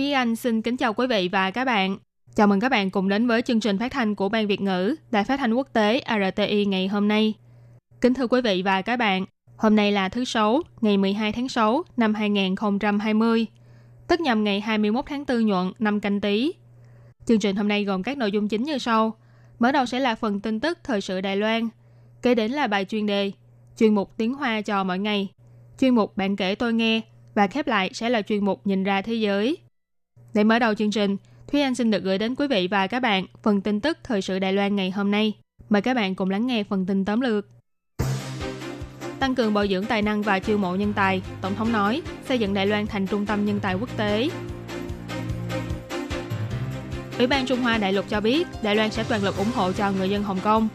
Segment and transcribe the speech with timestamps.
[0.00, 1.98] Thúy Anh xin kính chào quý vị và các bạn.
[2.34, 4.94] Chào mừng các bạn cùng đến với chương trình phát thanh của Ban Việt ngữ
[5.10, 7.34] Đài Phát thanh Quốc tế RTI ngày hôm nay.
[8.00, 9.24] Kính thưa quý vị và các bạn,
[9.56, 13.46] hôm nay là thứ Sáu, ngày 12 tháng 6 năm 2020,
[14.08, 16.52] tức nhằm ngày 21 tháng 4 nhuận năm canh tí.
[17.26, 19.14] Chương trình hôm nay gồm các nội dung chính như sau.
[19.58, 21.68] Mở đầu sẽ là phần tin tức thời sự Đài Loan,
[22.22, 23.32] kế đến là bài chuyên đề,
[23.78, 25.28] chuyên mục tiếng Hoa cho mỗi ngày,
[25.80, 27.00] chuyên mục bạn kể tôi nghe
[27.34, 29.56] và khép lại sẽ là chuyên mục nhìn ra thế giới.
[30.34, 31.16] Để mở đầu chương trình,
[31.52, 34.22] Thúy Anh xin được gửi đến quý vị và các bạn phần tin tức thời
[34.22, 35.32] sự Đài Loan ngày hôm nay.
[35.68, 37.46] Mời các bạn cùng lắng nghe phần tin tóm lược.
[39.18, 42.38] Tăng cường bồi dưỡng tài năng và chiêu mộ nhân tài, Tổng thống nói xây
[42.38, 44.30] dựng Đài Loan thành trung tâm nhân tài quốc tế.
[47.18, 49.72] Ủy ban Trung Hoa Đại lục cho biết Đài Loan sẽ toàn lực ủng hộ
[49.72, 50.68] cho người dân Hồng Kông.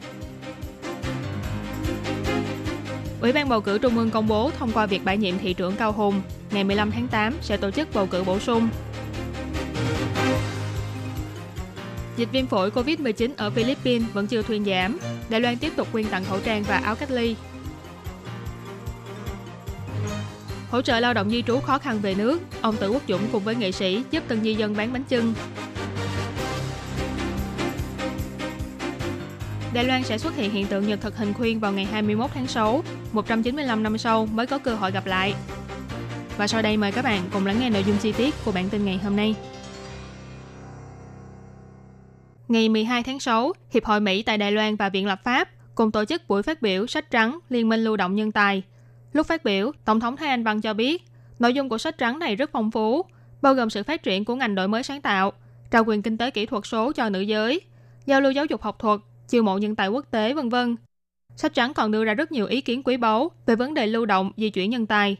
[3.22, 5.76] Ủy ban bầu cử Trung ương công bố thông qua việc bãi nhiệm thị trưởng
[5.76, 8.70] Cao Hùng, ngày 15 tháng 8 sẽ tổ chức bầu cử bổ sung
[12.18, 14.98] Dịch viêm phổi COVID-19 ở Philippines vẫn chưa thuyên giảm.
[15.30, 17.36] Đài Loan tiếp tục quyên tặng khẩu trang và áo cách ly.
[20.72, 23.44] Hỗ trợ lao động di trú khó khăn về nước, ông Tử Quốc Dũng cùng
[23.44, 25.34] với nghệ sĩ giúp từng di dân bán bánh chưng.
[29.74, 32.48] Đài Loan sẽ xuất hiện hiện tượng nhật thực hình khuyên vào ngày 21 tháng
[32.48, 35.34] 6, 195 năm sau mới có cơ hội gặp lại.
[36.38, 38.70] Và sau đây mời các bạn cùng lắng nghe nội dung chi tiết của bản
[38.70, 39.36] tin ngày hôm nay.
[42.48, 45.92] Ngày 12 tháng 6, Hiệp hội Mỹ tại Đài Loan và Viện Lập pháp cùng
[45.92, 48.64] tổ chức buổi phát biểu sách trắng Liên minh lưu động nhân tài.
[49.14, 51.04] Lúc phát biểu, Tổng thống Thái Anh Văn cho biết,
[51.40, 53.06] nội dung của sách trắng này rất phong phú,
[53.42, 55.34] bao gồm sự phát triển của ngành đổi mới sáng tạo,
[55.72, 57.62] trao quyền kinh tế kỹ thuật số cho nữ giới,
[58.06, 60.76] giao lưu giáo dục học thuật, chiêu mộ nhân tài quốc tế, vân vân.
[61.36, 64.06] Sách trắng còn đưa ra rất nhiều ý kiến quý báu về vấn đề lưu
[64.06, 65.18] động, di chuyển nhân tài.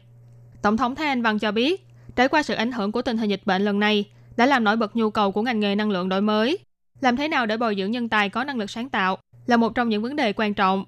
[0.62, 1.86] Tổng thống Thái Anh Văn cho biết,
[2.16, 4.04] trải qua sự ảnh hưởng của tình hình dịch bệnh lần này,
[4.36, 6.58] đã làm nổi bật nhu cầu của ngành nghề năng lượng đổi mới,
[7.00, 9.74] làm thế nào để bồi dưỡng nhân tài có năng lực sáng tạo là một
[9.74, 10.84] trong những vấn đề quan trọng.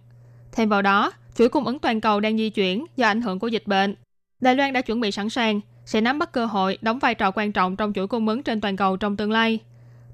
[0.52, 3.48] Thêm vào đó, chuỗi cung ứng toàn cầu đang di chuyển do ảnh hưởng của
[3.48, 3.94] dịch bệnh.
[4.40, 7.30] Đài Loan đã chuẩn bị sẵn sàng, sẽ nắm bắt cơ hội đóng vai trò
[7.30, 9.58] quan trọng trong chuỗi cung ứng trên toàn cầu trong tương lai.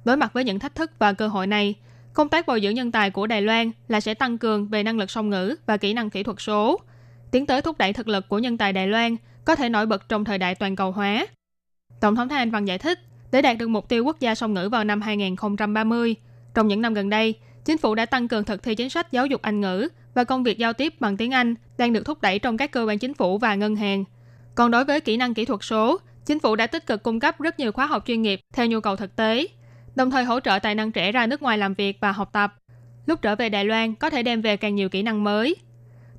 [0.04, 1.74] Đối mặt với những thách thức và cơ hội này,
[2.12, 4.98] công tác bồi dưỡng nhân tài của Đài Loan là sẽ tăng cường về năng
[4.98, 6.80] lực song ngữ và kỹ năng kỹ thuật số,
[7.30, 10.08] tiến tới thúc đẩy thực lực của nhân tài Đài Loan có thể nổi bật
[10.08, 11.26] trong thời đại toàn cầu hóa.
[12.00, 12.98] Tổng thống Thái Anh Văn giải thích,
[13.34, 16.14] để đạt được mục tiêu quốc gia song ngữ vào năm 2030.
[16.54, 17.34] Trong những năm gần đây,
[17.64, 20.42] chính phủ đã tăng cường thực thi chính sách giáo dục Anh ngữ và công
[20.42, 23.14] việc giao tiếp bằng tiếng Anh đang được thúc đẩy trong các cơ quan chính
[23.14, 24.04] phủ và ngân hàng.
[24.54, 27.40] Còn đối với kỹ năng kỹ thuật số, chính phủ đã tích cực cung cấp
[27.40, 29.46] rất nhiều khóa học chuyên nghiệp theo nhu cầu thực tế,
[29.96, 32.54] đồng thời hỗ trợ tài năng trẻ ra nước ngoài làm việc và học tập.
[33.06, 35.56] Lúc trở về Đài Loan có thể đem về càng nhiều kỹ năng mới.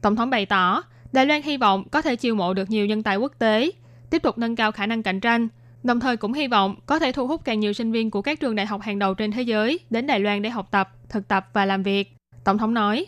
[0.02, 3.04] Tổng thống bày tỏ, Đài Loan hy vọng có thể chiêu mộ được nhiều nhân
[3.04, 3.72] tài quốc tế,
[4.10, 5.48] tiếp tục nâng cao khả năng cạnh tranh,
[5.86, 8.40] Đồng thời cũng hy vọng có thể thu hút càng nhiều sinh viên của các
[8.40, 11.28] trường đại học hàng đầu trên thế giới đến Đài Loan để học tập, thực
[11.28, 12.14] tập và làm việc.
[12.44, 13.06] Tổng thống nói.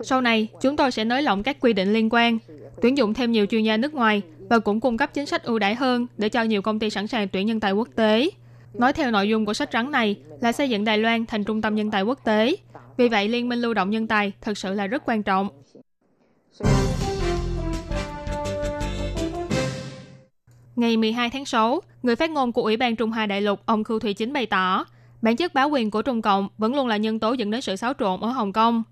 [0.00, 2.38] Sau này, chúng tôi sẽ nới lỏng các quy định liên quan,
[2.82, 5.58] tuyển dụng thêm nhiều chuyên gia nước ngoài và cũng cung cấp chính sách ưu
[5.58, 8.30] đãi hơn để cho nhiều công ty sẵn sàng tuyển nhân tài quốc tế.
[8.74, 11.62] Nói theo nội dung của sách trắng này là xây dựng Đài Loan thành trung
[11.62, 12.56] tâm nhân tài quốc tế.
[12.96, 15.48] Vì vậy, Liên minh lưu động nhân tài thực sự là rất quan trọng.
[20.76, 23.84] Ngày 12 tháng 6, người phát ngôn của Ủy ban Trung Hoa Đại lục ông
[23.84, 24.84] Khưu Thủy Chính bày tỏ,
[25.22, 27.76] bản chất báo quyền của Trung Cộng vẫn luôn là nhân tố dẫn đến sự
[27.76, 28.82] xáo trộn ở Hồng Kông.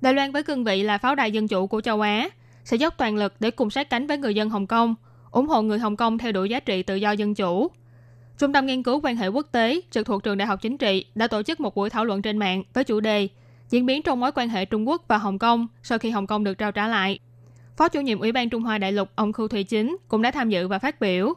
[0.00, 2.28] Đài Loan với cương vị là pháo đài dân chủ của châu Á,
[2.64, 4.94] sẽ dốc toàn lực để cùng sát cánh với người dân Hồng Kông,
[5.30, 7.70] ủng hộ người Hồng Kông theo đuổi giá trị tự do dân chủ.
[8.38, 11.04] Trung tâm nghiên cứu quan hệ quốc tế trực thuộc trường Đại học Chính trị
[11.14, 13.28] đã tổ chức một buổi thảo luận trên mạng với chủ đề
[13.70, 16.44] diễn biến trong mối quan hệ Trung Quốc và Hồng Kông sau khi Hồng Kông
[16.44, 17.18] được trao trả lại.
[17.76, 20.30] Phó chủ nhiệm Ủy ban Trung Hoa Đại lục ông Khưu Thụy Chính cũng đã
[20.30, 21.34] tham dự và phát biểu.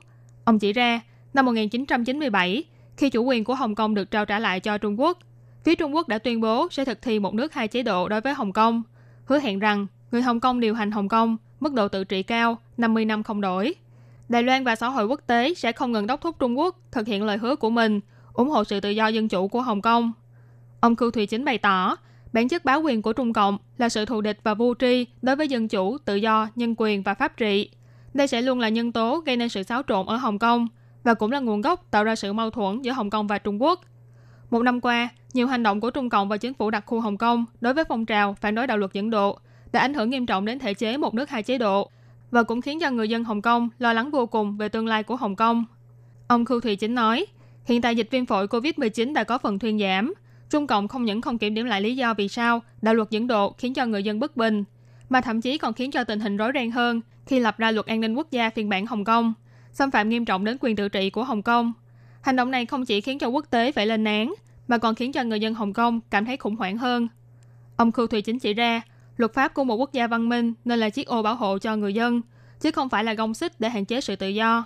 [0.48, 1.02] Ông chỉ ra,
[1.34, 2.64] năm 1997,
[2.98, 5.20] khi chủ quyền của Hồng Kông được trao trả lại cho Trung Quốc,
[5.64, 8.22] phía Trung Quốc đã tuyên bố sẽ thực thi một nước hai chế độ đối
[8.22, 8.84] với Hồng Kông,
[9.26, 12.58] hứa hẹn rằng người Hồng Kông điều hành Hồng Kông, mức độ tự trị cao,
[12.78, 13.76] 50 năm không đổi.
[14.30, 17.08] Đài Loan và xã hội quốc tế sẽ không ngừng đốc thúc Trung Quốc thực
[17.08, 18.00] hiện lời hứa của mình,
[18.34, 20.12] ủng hộ sự tự do dân chủ của Hồng Kông.
[20.80, 21.96] Ông Cưu Thùy Chính bày tỏ,
[22.34, 25.36] bản chất báo quyền của Trung Cộng là sự thù địch và vô tri đối
[25.36, 27.70] với dân chủ, tự do, nhân quyền và pháp trị.
[28.18, 30.68] Đây sẽ luôn là nhân tố gây nên sự xáo trộn ở Hồng Kông
[31.04, 33.62] và cũng là nguồn gốc tạo ra sự mâu thuẫn giữa Hồng Kông và Trung
[33.62, 33.82] Quốc.
[34.50, 37.18] Một năm qua, nhiều hành động của Trung Cộng và chính phủ đặc khu Hồng
[37.18, 39.40] Kông đối với phong trào phản đối đạo luật dẫn độ
[39.72, 41.92] đã ảnh hưởng nghiêm trọng đến thể chế một nước hai chế độ
[42.32, 45.04] và cũng khiến cho người dân Hồng Kông lo lắng vô cùng về tương lai
[45.04, 45.66] của Hồng Kông.
[46.28, 47.26] Ông Khưu Thụy Chính nói,
[47.66, 50.14] hiện tại dịch viêm phổi COVID-19 đã có phần thuyên giảm.
[50.50, 53.28] Trung Cộng không những không kiểm điểm lại lý do vì sao đạo luật dẫn
[53.28, 54.64] độ khiến cho người dân bất bình,
[55.10, 57.86] mà thậm chí còn khiến cho tình hình rối ren hơn khi lập ra luật
[57.86, 59.34] an ninh quốc gia phiên bản Hồng Kông,
[59.72, 61.74] xâm phạm nghiêm trọng đến quyền tự trị của Hồng Kông.
[62.22, 64.34] Hành động này không chỉ khiến cho quốc tế phải lên án,
[64.68, 67.08] mà còn khiến cho người dân Hồng Kông cảm thấy khủng hoảng hơn.
[67.76, 68.82] Ông Khu Thùy Chính chỉ ra,
[69.18, 71.76] luật pháp của một quốc gia văn minh nên là chiếc ô bảo hộ cho
[71.76, 72.22] người dân,
[72.60, 74.66] chứ không phải là gông xích để hạn chế sự tự do.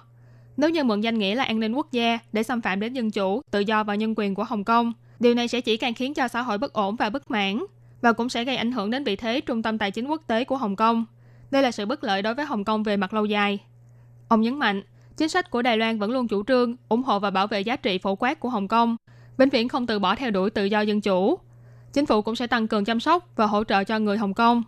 [0.57, 3.11] Nếu như mượn danh nghĩa là an ninh quốc gia để xâm phạm đến dân
[3.11, 6.13] chủ, tự do và nhân quyền của Hồng Kông, điều này sẽ chỉ càng khiến
[6.13, 7.65] cho xã hội bất ổn và bất mãn,
[8.01, 10.43] và cũng sẽ gây ảnh hưởng đến vị thế trung tâm tài chính quốc tế
[10.43, 11.05] của Hồng Kông.
[11.51, 13.59] Đây là sự bất lợi đối với Hồng Kông về mặt lâu dài.
[14.27, 14.81] Ông nhấn mạnh,
[15.17, 17.75] chính sách của Đài Loan vẫn luôn chủ trương ủng hộ và bảo vệ giá
[17.75, 18.97] trị phổ quát của Hồng Kông,
[19.37, 21.39] vĩnh viễn không từ bỏ theo đuổi tự do dân chủ.
[21.93, 24.63] Chính phủ cũng sẽ tăng cường chăm sóc và hỗ trợ cho người Hồng Kông.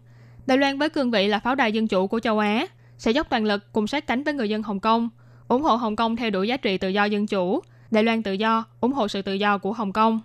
[0.46, 2.66] Đài Loan với cương vị là pháo đài dân chủ của châu Á
[2.98, 5.10] sẽ dốc toàn lực cùng sát cánh với người dân Hồng Kông,
[5.48, 7.60] ủng hộ Hồng Kông theo đuổi giá trị tự do dân chủ,
[7.92, 10.22] Đài Loan tự do, ủng hộ sự tự do của Hồng Kông.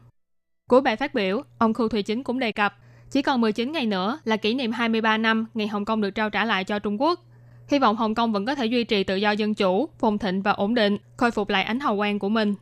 [0.68, 2.74] Cuối bài phát biểu, ông Khu Thùy Chính cũng đề cập,
[3.10, 6.30] chỉ còn 19 ngày nữa là kỷ niệm 23 năm ngày Hồng Kông được trao
[6.30, 7.20] trả lại cho Trung Quốc.
[7.68, 10.42] Hy vọng Hồng Kông vẫn có thể duy trì tự do dân chủ, phồn thịnh
[10.42, 12.54] và ổn định, khôi phục lại ánh hào quang của mình.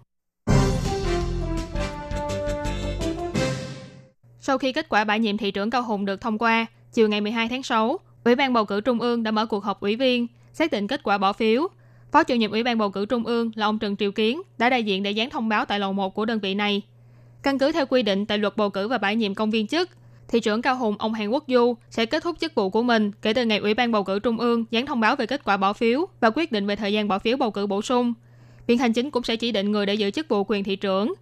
[4.41, 7.21] Sau khi kết quả bãi nhiệm thị trưởng Cao Hùng được thông qua, chiều ngày
[7.21, 10.27] 12 tháng 6, Ủy ban bầu cử Trung ương đã mở cuộc họp ủy viên,
[10.53, 11.69] xác định kết quả bỏ phiếu.
[12.13, 14.71] Phó chủ nhiệm Ủy ban bầu cử Trung ương là ông Trần Triều Kiến đã
[14.71, 16.83] đại diện để dán thông báo tại lầu 1 của đơn vị này.
[17.43, 19.91] Căn cứ theo quy định tại luật bầu cử và bãi nhiệm công viên chức,
[20.29, 23.13] thị trưởng Cao Hùng ông Hàn Quốc Du sẽ kết thúc chức vụ của mình
[23.23, 25.57] kể từ ngày Ủy ban bầu cử Trung ương dán thông báo về kết quả
[25.57, 28.15] bỏ phiếu và quyết định về thời gian bỏ phiếu bầu cử bổ sung.
[28.67, 31.15] Viện Hành chính cũng sẽ chỉ định người để giữ chức vụ quyền thị trưởng.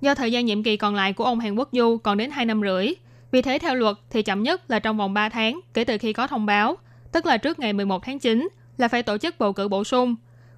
[0.00, 2.44] Do thời gian nhiệm kỳ còn lại của ông Hàn Quốc Du còn đến 2
[2.44, 2.88] năm rưỡi,
[3.30, 6.12] vì thế theo luật thì chậm nhất là trong vòng 3 tháng kể từ khi
[6.12, 6.76] có thông báo,
[7.12, 8.48] tức là trước ngày 11 tháng 9
[8.78, 10.14] là phải tổ chức bầu cử bổ sung.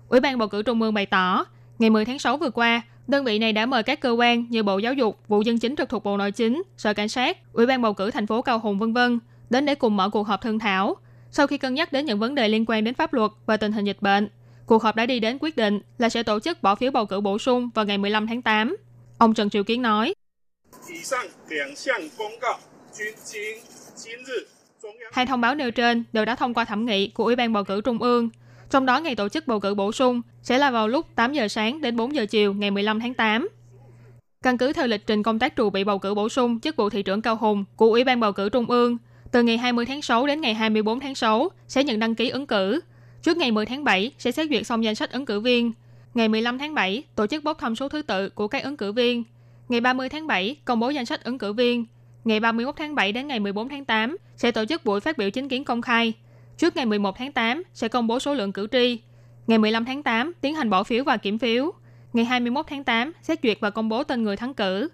[0.09, 1.45] Ủy ban bầu cử Trung ương bày tỏ,
[1.79, 4.63] ngày 10 tháng 6 vừa qua, đơn vị này đã mời các cơ quan như
[4.63, 7.67] Bộ Giáo dục, Vụ Dân chính trực thuộc Bộ Nội chính, Sở Cảnh sát, Ủy
[7.67, 9.19] ban bầu cử thành phố Cao Hùng vân vân
[9.51, 10.97] đến để cùng mở cuộc họp thương thảo.
[11.31, 13.73] Sau khi cân nhắc đến những vấn đề liên quan đến pháp luật và tình
[13.73, 14.29] hình dịch bệnh,
[14.67, 17.21] cuộc họp đã đi đến quyết định là sẽ tổ chức bỏ phiếu bầu cử
[17.21, 18.77] bổ sung vào ngày 15 tháng 8.
[19.19, 20.15] Ông Trần Triều Kiến nói,
[25.13, 27.65] Hai thông báo nêu trên đều đã thông qua thẩm nghị của Ủy ban bầu
[27.65, 28.31] cử Trung ương.
[28.75, 31.49] Trong đó ngày tổ chức bầu cử bổ sung sẽ là vào lúc 8 giờ
[31.49, 33.49] sáng đến 4 giờ chiều ngày 15 tháng 8.
[34.43, 36.91] Căn cứ theo lịch trình công tác trù bị bầu cử bổ sung chức vụ
[36.91, 38.97] thị trưởng Cao Hùng của Ủy ban bầu cử Trung ương,
[39.33, 42.47] từ ngày 20 tháng 6 đến ngày 24 tháng 6 sẽ nhận đăng ký ứng
[42.47, 42.81] cử.
[43.23, 45.73] Trước ngày 10 tháng 7 sẽ xét duyệt xong danh sách ứng cử viên.
[46.15, 48.93] Ngày 15 tháng 7 tổ chức bốc thăm số thứ tự của các ứng cử
[48.93, 49.25] viên.
[49.69, 51.85] Ngày 30 tháng 7 công bố danh sách ứng cử viên.
[52.25, 55.31] Ngày 31 tháng 7 đến ngày 14 tháng 8 sẽ tổ chức buổi phát biểu
[55.31, 56.13] chính kiến công khai.
[56.59, 59.01] Trước ngày 11 tháng 8 sẽ công bố số lượng cử tri.
[59.47, 61.73] Ngày 15 tháng 8 tiến hành bỏ phiếu và kiểm phiếu.
[62.13, 64.89] Ngày 21 tháng 8 xét duyệt và công bố tên người thắng cử.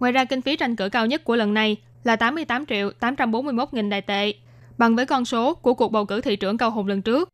[0.00, 3.74] Ngoài ra kinh phí tranh cử cao nhất của lần này là 88 triệu 841
[3.74, 4.32] nghìn đại tệ,
[4.78, 7.28] bằng với con số của cuộc bầu cử thị trưởng Cao Hùng lần trước.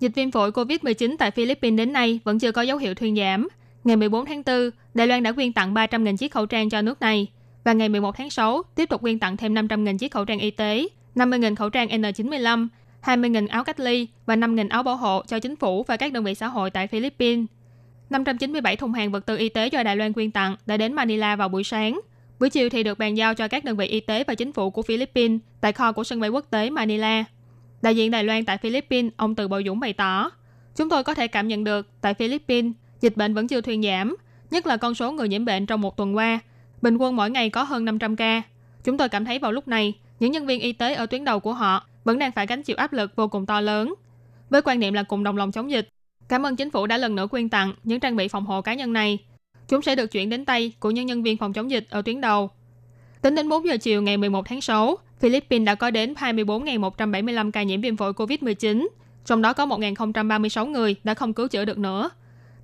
[0.00, 3.48] Dịch viêm phổi COVID-19 tại Philippines đến nay vẫn chưa có dấu hiệu thuyên giảm.
[3.84, 7.00] Ngày 14 tháng 4, Đài Loan đã quyên tặng 300.000 chiếc khẩu trang cho nước
[7.00, 7.28] này.
[7.66, 10.50] Và ngày 11 tháng 6, tiếp tục quyên tặng thêm 500.000 chiếc khẩu trang y
[10.50, 12.68] tế, 50.000 khẩu trang N95,
[13.02, 16.24] 20.000 áo cách ly và 5.000 áo bảo hộ cho chính phủ và các đơn
[16.24, 17.46] vị xã hội tại Philippines.
[18.10, 21.36] 597 thùng hàng vật tư y tế do Đài Loan quyên tặng đã đến Manila
[21.36, 22.00] vào buổi sáng.
[22.40, 24.70] Buổi chiều thì được bàn giao cho các đơn vị y tế và chính phủ
[24.70, 27.24] của Philippines tại kho của sân bay quốc tế Manila.
[27.82, 30.30] Đại diện Đài Loan tại Philippines, ông Từ Bảo Dũng bày tỏ,
[30.76, 34.16] Chúng tôi có thể cảm nhận được tại Philippines, dịch bệnh vẫn chưa thuyên giảm,
[34.50, 36.40] nhất là con số người nhiễm bệnh trong một tuần qua.
[36.82, 38.42] Bình quân mỗi ngày có hơn 500 ca.
[38.84, 41.40] Chúng tôi cảm thấy vào lúc này, những nhân viên y tế ở tuyến đầu
[41.40, 43.94] của họ vẫn đang phải gánh chịu áp lực vô cùng to lớn.
[44.50, 45.88] Với quan niệm là cùng đồng lòng chống dịch,
[46.28, 48.74] cảm ơn chính phủ đã lần nữa quyên tặng những trang bị phòng hộ cá
[48.74, 49.18] nhân này.
[49.68, 52.20] Chúng sẽ được chuyển đến tay của những nhân viên phòng chống dịch ở tuyến
[52.20, 52.50] đầu.
[53.22, 57.62] Tính đến 4 giờ chiều ngày 11 tháng 6, Philippines đã có đến 24.175 ca
[57.62, 58.88] nhiễm viêm phổi COVID-19,
[59.24, 62.10] trong đó có 1.036 người đã không cứu chữa được nữa.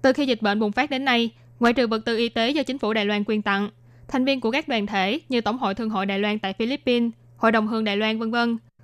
[0.03, 2.63] Từ khi dịch bệnh bùng phát đến nay, ngoại trừ vật tư y tế do
[2.63, 3.71] chính phủ Đài Loan quyên tặng,
[4.13, 7.11] thành viên của các đoàn thể như Tổng hội Thương hội Đài Loan tại Philippines,
[7.37, 8.37] Hội đồng Hương Đài Loan v.v.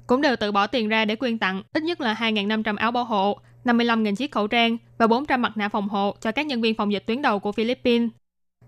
[0.06, 3.04] cũng đều tự bỏ tiền ra để quyên tặng ít nhất là 2.500 áo bảo
[3.04, 6.74] hộ, 55.000 chiếc khẩu trang và 400 mặt nạ phòng hộ cho các nhân viên
[6.74, 8.10] phòng dịch tuyến đầu của Philippines.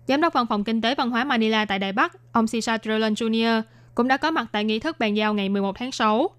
[0.07, 3.13] Giám đốc văn phòng kinh tế văn hóa Manila tại Đài Bắc, ông Cesar Trelan
[3.13, 3.61] Jr.
[3.95, 6.29] cũng đã có mặt tại nghi thức bàn giao ngày 11 tháng 6.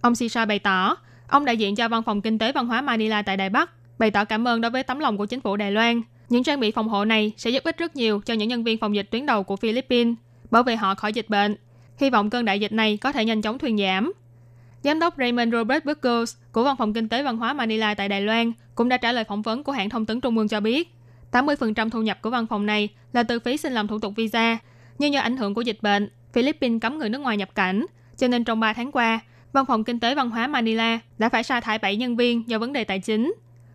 [0.00, 0.96] Ông Sisa bày tỏ,
[1.28, 4.10] ông đại diện cho Văn phòng Kinh tế Văn hóa Manila tại Đài Bắc, bày
[4.10, 6.02] tỏ cảm ơn đối với tấm lòng của chính phủ Đài Loan.
[6.30, 8.78] Những trang bị phòng hộ này sẽ giúp ích rất nhiều cho những nhân viên
[8.78, 10.14] phòng dịch tuyến đầu của Philippines,
[10.50, 11.56] bảo vệ họ khỏi dịch bệnh.
[11.98, 14.12] Hy vọng cơn đại dịch này có thể nhanh chóng thuyên giảm.
[14.82, 18.20] Giám đốc Raymond Robert Burgos của Văn phòng Kinh tế Văn hóa Manila tại Đài
[18.20, 20.94] Loan cũng đã trả lời phỏng vấn của hãng thông tấn Trung ương cho biết,
[21.32, 24.58] 80% thu nhập của văn phòng này là từ phí xin làm thủ tục visa.
[24.98, 28.28] Nhưng do ảnh hưởng của dịch bệnh, Philippines cấm người nước ngoài nhập cảnh, cho
[28.28, 29.20] nên trong 3 tháng qua,
[29.52, 32.58] Văn phòng Kinh tế Văn hóa Manila đã phải sa thải 7 nhân viên do
[32.58, 33.34] vấn đề tài chính.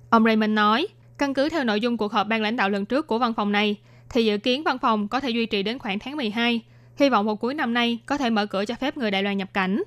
[0.10, 3.07] Ông Raymond nói, căn cứ theo nội dung cuộc họp ban lãnh đạo lần trước
[3.07, 3.75] của văn phòng này,
[4.10, 6.62] thì dự kiến văn phòng có thể duy trì đến khoảng tháng 12.
[6.98, 9.38] Hy vọng vào cuối năm nay có thể mở cửa cho phép người Đài Loan
[9.38, 9.84] nhập cảnh.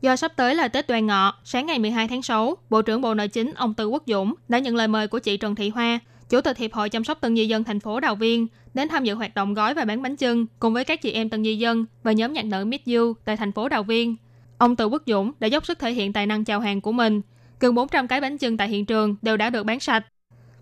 [0.00, 3.14] Do sắp tới là Tết Đoan Ngọ, sáng ngày 12 tháng 6, Bộ trưởng Bộ
[3.14, 5.98] Nội chính ông Tư Quốc Dũng đã nhận lời mời của chị Trần Thị Hoa,
[6.28, 9.04] Chủ tịch Hiệp hội chăm sóc tân di dân thành phố Đào Viên, đến tham
[9.04, 11.56] dự hoạt động gói và bán bánh chưng cùng với các chị em tân di
[11.56, 14.16] dân và nhóm nhạc nữ Miss You tại thành phố Đào Viên.
[14.58, 17.20] Ông Từ Quốc Dũng đã dốc sức thể hiện tài năng chào hàng của mình.
[17.60, 20.06] Gần 400 cái bánh chưng tại hiện trường đều đã được bán sạch.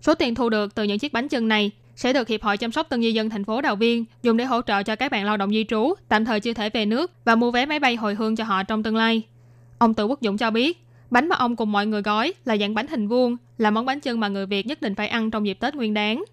[0.01, 2.71] Số tiền thu được từ những chiếc bánh chưng này sẽ được Hiệp hội chăm
[2.71, 5.25] sóc tân di dân thành phố Đào Viên dùng để hỗ trợ cho các bạn
[5.25, 7.95] lao động di trú tạm thời chưa thể về nước và mua vé máy bay
[7.95, 9.21] hồi hương cho họ trong tương lai.
[9.77, 12.73] Ông Từ Quốc Dũng cho biết, bánh mà ông cùng mọi người gói là dạng
[12.73, 15.47] bánh hình vuông, là món bánh chưng mà người Việt nhất định phải ăn trong
[15.47, 16.23] dịp Tết Nguyên đán.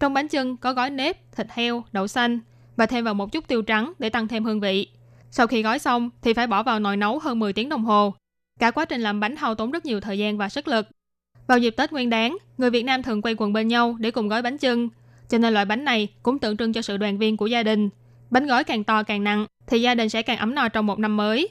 [0.00, 2.38] Trong bánh chưng có gói nếp, thịt heo, đậu xanh
[2.76, 4.88] và thêm vào một chút tiêu trắng để tăng thêm hương vị.
[5.36, 8.14] Sau khi gói xong thì phải bỏ vào nồi nấu hơn 10 tiếng đồng hồ.
[8.60, 10.86] Cả quá trình làm bánh hao tốn rất nhiều thời gian và sức lực.
[11.46, 14.28] Vào dịp Tết Nguyên đán, người Việt Nam thường quay quần bên nhau để cùng
[14.28, 14.88] gói bánh chưng.
[15.28, 17.88] Cho nên loại bánh này cũng tượng trưng cho sự đoàn viên của gia đình.
[18.30, 20.98] Bánh gói càng to càng nặng thì gia đình sẽ càng ấm no trong một
[20.98, 21.48] năm mới.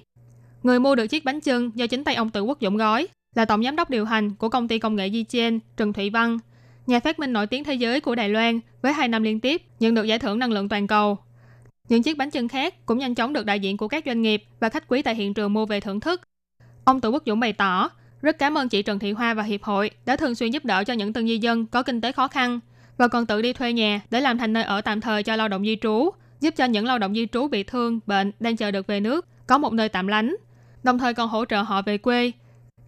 [0.64, 3.46] Người mua được chiếc bánh chưng do chính tay ông Tự Quốc Dũng gói là
[3.46, 6.40] tổng giám đốc điều hành của công ty công nghệ Di Chen, Trần Thụy Văn,
[6.88, 9.62] nhà phát minh nổi tiếng thế giới của Đài Loan với hai năm liên tiếp
[9.80, 11.18] nhận được giải thưởng năng lượng toàn cầu.
[11.90, 14.44] Những chiếc bánh chưng khác cũng nhanh chóng được đại diện của các doanh nghiệp
[14.60, 16.22] và khách quý tại hiện trường mua về thưởng thức.
[16.84, 17.90] Ông Tự Quốc Dũng bày tỏ,
[18.22, 20.84] rất cảm ơn chị Trần Thị Hoa và Hiệp hội đã thường xuyên giúp đỡ
[20.84, 22.60] cho những tân di dân có kinh tế khó khăn
[22.98, 25.48] và còn tự đi thuê nhà để làm thành nơi ở tạm thời cho lao
[25.48, 26.10] động di trú,
[26.42, 29.28] giúp cho những lao động di trú bị thương, bệnh đang chờ được về nước
[29.48, 30.36] có một nơi tạm lánh,
[30.84, 32.32] đồng thời còn hỗ trợ họ về quê.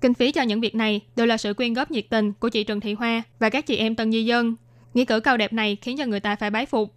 [0.02, 2.64] Kinh phí cho những việc này đều là sự quyên góp nhiệt tình của chị
[2.64, 4.56] Trần Thị Hoa và các chị em tân di dân.
[4.94, 6.94] Nghĩa cử cao đẹp này khiến cho người ta phải bái phục.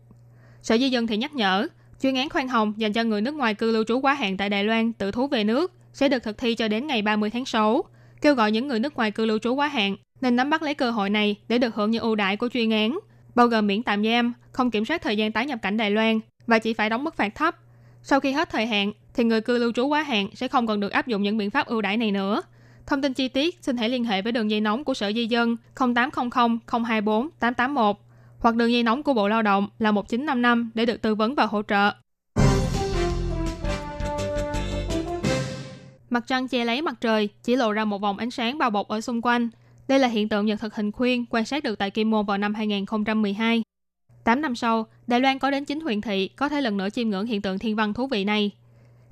[0.62, 1.68] Sở Di dân thì nhắc nhở,
[2.02, 4.48] chuyên án khoan hồng dành cho người nước ngoài cư lưu trú quá hạn tại
[4.48, 7.44] Đài Loan tự thú về nước sẽ được thực thi cho đến ngày 30 tháng
[7.44, 7.84] 6.
[8.20, 10.74] Kêu gọi những người nước ngoài cư lưu trú quá hạn nên nắm bắt lấy
[10.74, 12.98] cơ hội này để được hưởng những ưu đãi của chuyên án,
[13.34, 16.20] bao gồm miễn tạm giam, không kiểm soát thời gian tái nhập cảnh Đài Loan
[16.46, 17.56] và chỉ phải đóng mức phạt thấp.
[18.02, 20.80] Sau khi hết thời hạn, thì người cư lưu trú quá hạn sẽ không còn
[20.80, 22.42] được áp dụng những biện pháp ưu đãi này nữa.
[22.86, 25.26] Thông tin chi tiết xin hãy liên hệ với đường dây nóng của Sở Di
[25.26, 25.56] dân
[25.94, 27.96] 0800 024 881
[28.38, 31.46] hoặc đường dây nóng của Bộ Lao động là 1955 để được tư vấn và
[31.46, 31.92] hỗ trợ.
[36.10, 38.88] Mặt trăng che lấy mặt trời, chỉ lộ ra một vòng ánh sáng bao bọc
[38.88, 39.48] ở xung quanh.
[39.88, 42.38] Đây là hiện tượng nhật thực hình khuyên quan sát được tại Kim Môn vào
[42.38, 43.62] năm 2012.
[44.24, 47.10] 8 năm sau, Đài Loan có đến 9 huyện thị có thể lần nữa chiêm
[47.10, 48.50] ngưỡng hiện tượng thiên văn thú vị này.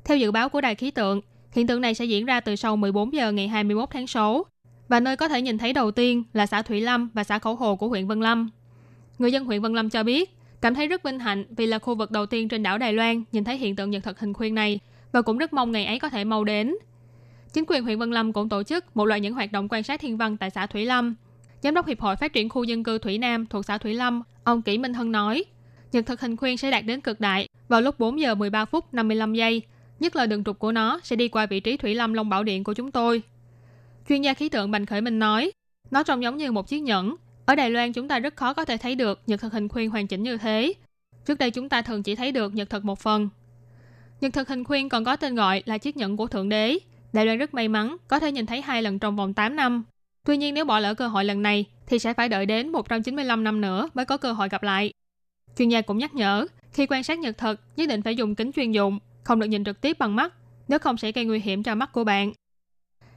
[0.05, 1.21] Theo dự báo của đài khí tượng,
[1.53, 4.45] hiện tượng này sẽ diễn ra từ sau 14 giờ ngày 21 tháng 6
[4.89, 7.57] và nơi có thể nhìn thấy đầu tiên là xã Thủy Lâm và xã Khẩu
[7.57, 8.51] Hồ của huyện Vân Lâm.
[9.19, 11.95] Người dân huyện Vân Lâm cho biết, cảm thấy rất vinh hạnh vì là khu
[11.95, 14.55] vực đầu tiên trên đảo Đài Loan nhìn thấy hiện tượng nhật thực hình khuyên
[14.55, 14.81] này
[15.13, 16.75] và cũng rất mong ngày ấy có thể mau đến.
[17.53, 20.01] Chính quyền huyện Vân Lâm cũng tổ chức một loạt những hoạt động quan sát
[20.01, 21.15] thiên văn tại xã Thủy Lâm.
[21.63, 24.23] Giám đốc Hiệp hội Phát triển khu dân cư Thủy Nam thuộc xã Thủy Lâm,
[24.45, 25.45] ông Kỷ Minh Hân nói,
[25.93, 28.95] nhật thực hình khuyên sẽ đạt đến cực đại vào lúc 4 giờ 13 phút
[28.95, 29.63] 55 giây,
[30.01, 32.43] nhất là đường trục của nó sẽ đi qua vị trí Thủy Lâm Long Bảo
[32.45, 33.23] Điện của chúng tôi.
[34.09, 35.53] Chuyên gia khí tượng Bành Khởi Minh nói,
[35.91, 37.17] nó trông giống như một chiếc nhẫn.
[37.47, 39.91] Ở Đài Loan chúng ta rất khó có thể thấy được nhật thực hình khuyên
[39.91, 40.73] hoàn chỉnh như thế.
[41.25, 43.29] Trước đây chúng ta thường chỉ thấy được nhật thực một phần.
[44.21, 46.79] Nhật thực hình khuyên còn có tên gọi là chiếc nhẫn của Thượng Đế.
[47.13, 49.85] Đài Loan rất may mắn có thể nhìn thấy hai lần trong vòng 8 năm.
[50.25, 53.45] Tuy nhiên nếu bỏ lỡ cơ hội lần này thì sẽ phải đợi đến 195
[53.45, 54.93] năm nữa mới có cơ hội gặp lại.
[55.59, 58.53] Chuyên gia cũng nhắc nhở, khi quan sát nhật thực nhất định phải dùng kính
[58.53, 60.35] chuyên dụng, không được nhìn trực tiếp bằng mắt,
[60.69, 62.33] nếu không sẽ gây nguy hiểm cho mắt của bạn.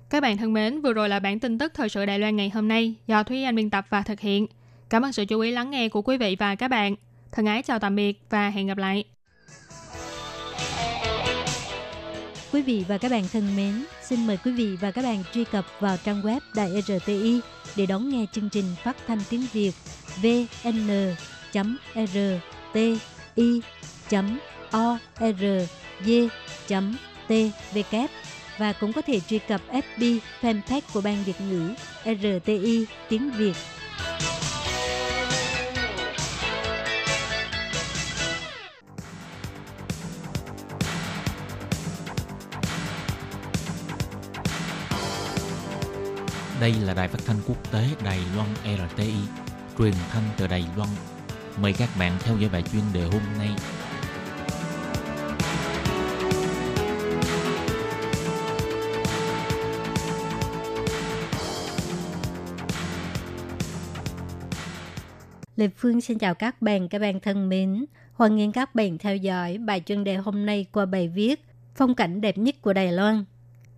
[0.09, 2.49] Các bạn thân mến, vừa rồi là bản tin tức thời sự Đài Loan ngày
[2.49, 4.47] hôm nay do Thúy Anh biên tập và thực hiện.
[4.89, 6.95] Cảm ơn sự chú ý lắng nghe của quý vị và các bạn.
[7.31, 9.03] Thân ái chào tạm biệt và hẹn gặp lại.
[12.53, 15.43] Quý vị và các bạn thân mến, xin mời quý vị và các bạn truy
[15.43, 17.39] cập vào trang web Đài RTI
[17.75, 19.71] để đón nghe chương trình phát thanh tiếng Việt
[20.21, 20.89] vn.rti.org.tvk
[28.59, 31.73] và cũng có thể truy cập FB fanpage của Ban Việt ngữ
[32.03, 33.53] RTI tiếng Việt.
[46.61, 49.13] Đây là đài phát thanh quốc tế Đài Loan RTI,
[49.77, 50.89] truyền thanh từ Đài Loan.
[51.61, 53.49] Mời các bạn theo dõi bài chuyên đề hôm nay
[65.59, 67.85] Lê Phương xin chào các bạn, các bạn thân mến.
[68.13, 71.95] Hoan nghênh các bạn theo dõi bài chuyên đề hôm nay qua bài viết Phong
[71.95, 73.25] cảnh đẹp nhất của Đài Loan.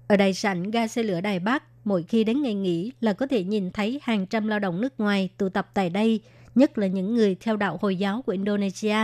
[0.08, 3.28] Ở đại sảnh ga xe lửa Đài Bắc, mỗi khi đến ngày nghỉ là có
[3.28, 6.22] thể nhìn thấy hàng trăm lao động nước ngoài tụ tập tại đây,
[6.56, 8.98] nhất là những người theo đạo Hồi giáo của Indonesia.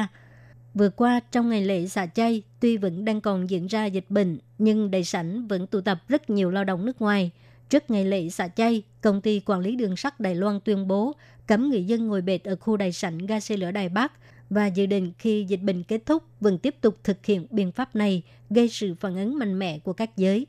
[0.74, 4.40] Vừa qua, trong ngày lễ xả chay, tuy vẫn đang còn diễn ra dịch bệnh,
[4.58, 7.32] nhưng đại sảnh vẫn tụ tập rất nhiều lao động nước ngoài.
[7.70, 11.14] Trước ngày lễ xả chay, công ty quản lý đường sắt Đài Loan tuyên bố
[11.48, 14.12] cấm người dân ngồi bệt ở khu đại sảnh ga xe lửa Đài Bắc
[14.50, 17.96] và dự định khi dịch bệnh kết thúc vẫn tiếp tục thực hiện biện pháp
[17.96, 20.48] này gây sự phản ứng mạnh mẽ của các giới.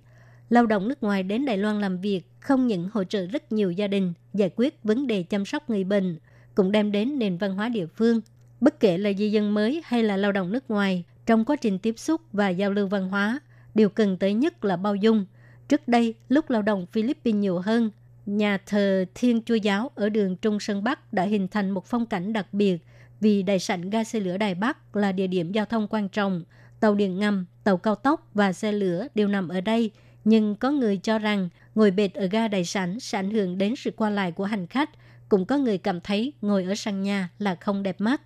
[0.50, 3.71] Lao động nước ngoài đến Đài Loan làm việc không những hỗ trợ rất nhiều
[3.71, 6.19] gia đình giải quyết vấn đề chăm sóc người bệnh,
[6.55, 8.21] cũng đem đến nền văn hóa địa phương.
[8.61, 11.78] Bất kể là di dân mới hay là lao động nước ngoài, trong quá trình
[11.78, 13.40] tiếp xúc và giao lưu văn hóa,
[13.75, 15.26] điều cần tới nhất là bao dung.
[15.69, 17.90] Trước đây, lúc lao động Philippines nhiều hơn,
[18.29, 22.07] nhà thờ Thiên Chúa Giáo ở đường Trung Sơn Bắc đã hình thành một phong
[22.07, 22.79] cảnh đặc biệt
[23.21, 26.45] vì đại sảnh ga xe lửa Đài Bắc là địa điểm giao thông quan trọng.
[26.81, 29.91] Tàu điện ngầm, tàu cao tốc và xe lửa đều nằm ở đây.
[30.25, 33.77] Nhưng có người cho rằng ngồi bệt ở ga đại sảnh sẽ ảnh hưởng đến
[33.77, 34.91] sự qua lại của hành khách.
[35.29, 38.21] Cũng có người cảm thấy ngồi ở sàn nhà là không đẹp mắt.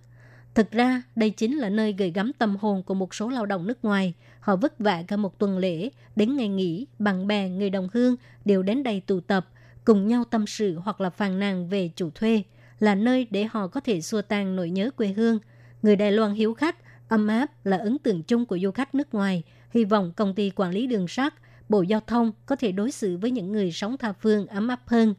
[0.55, 3.67] Thực ra, đây chính là nơi gửi gắm tâm hồn của một số lao động
[3.67, 4.13] nước ngoài.
[4.39, 8.15] Họ vất vả cả một tuần lễ, đến ngày nghỉ, bạn bè, người đồng hương
[8.45, 9.47] đều đến đây tụ tập–
[9.85, 12.43] cùng nhau tâm sự hoặc là phàn nàn về chủ thuê,
[12.79, 15.39] là nơi để họ có thể xua tan nỗi nhớ quê hương.
[15.81, 16.75] Người Đài Loan hiếu khách,
[17.09, 19.43] ấm áp là ấn tượng chung của du khách nước ngoài.
[19.71, 21.33] Hy vọng công ty quản lý đường sắt,
[21.69, 24.81] Bộ Giao thông có thể đối xử với những người sống tha phương ấm áp
[24.85, 25.13] hơn.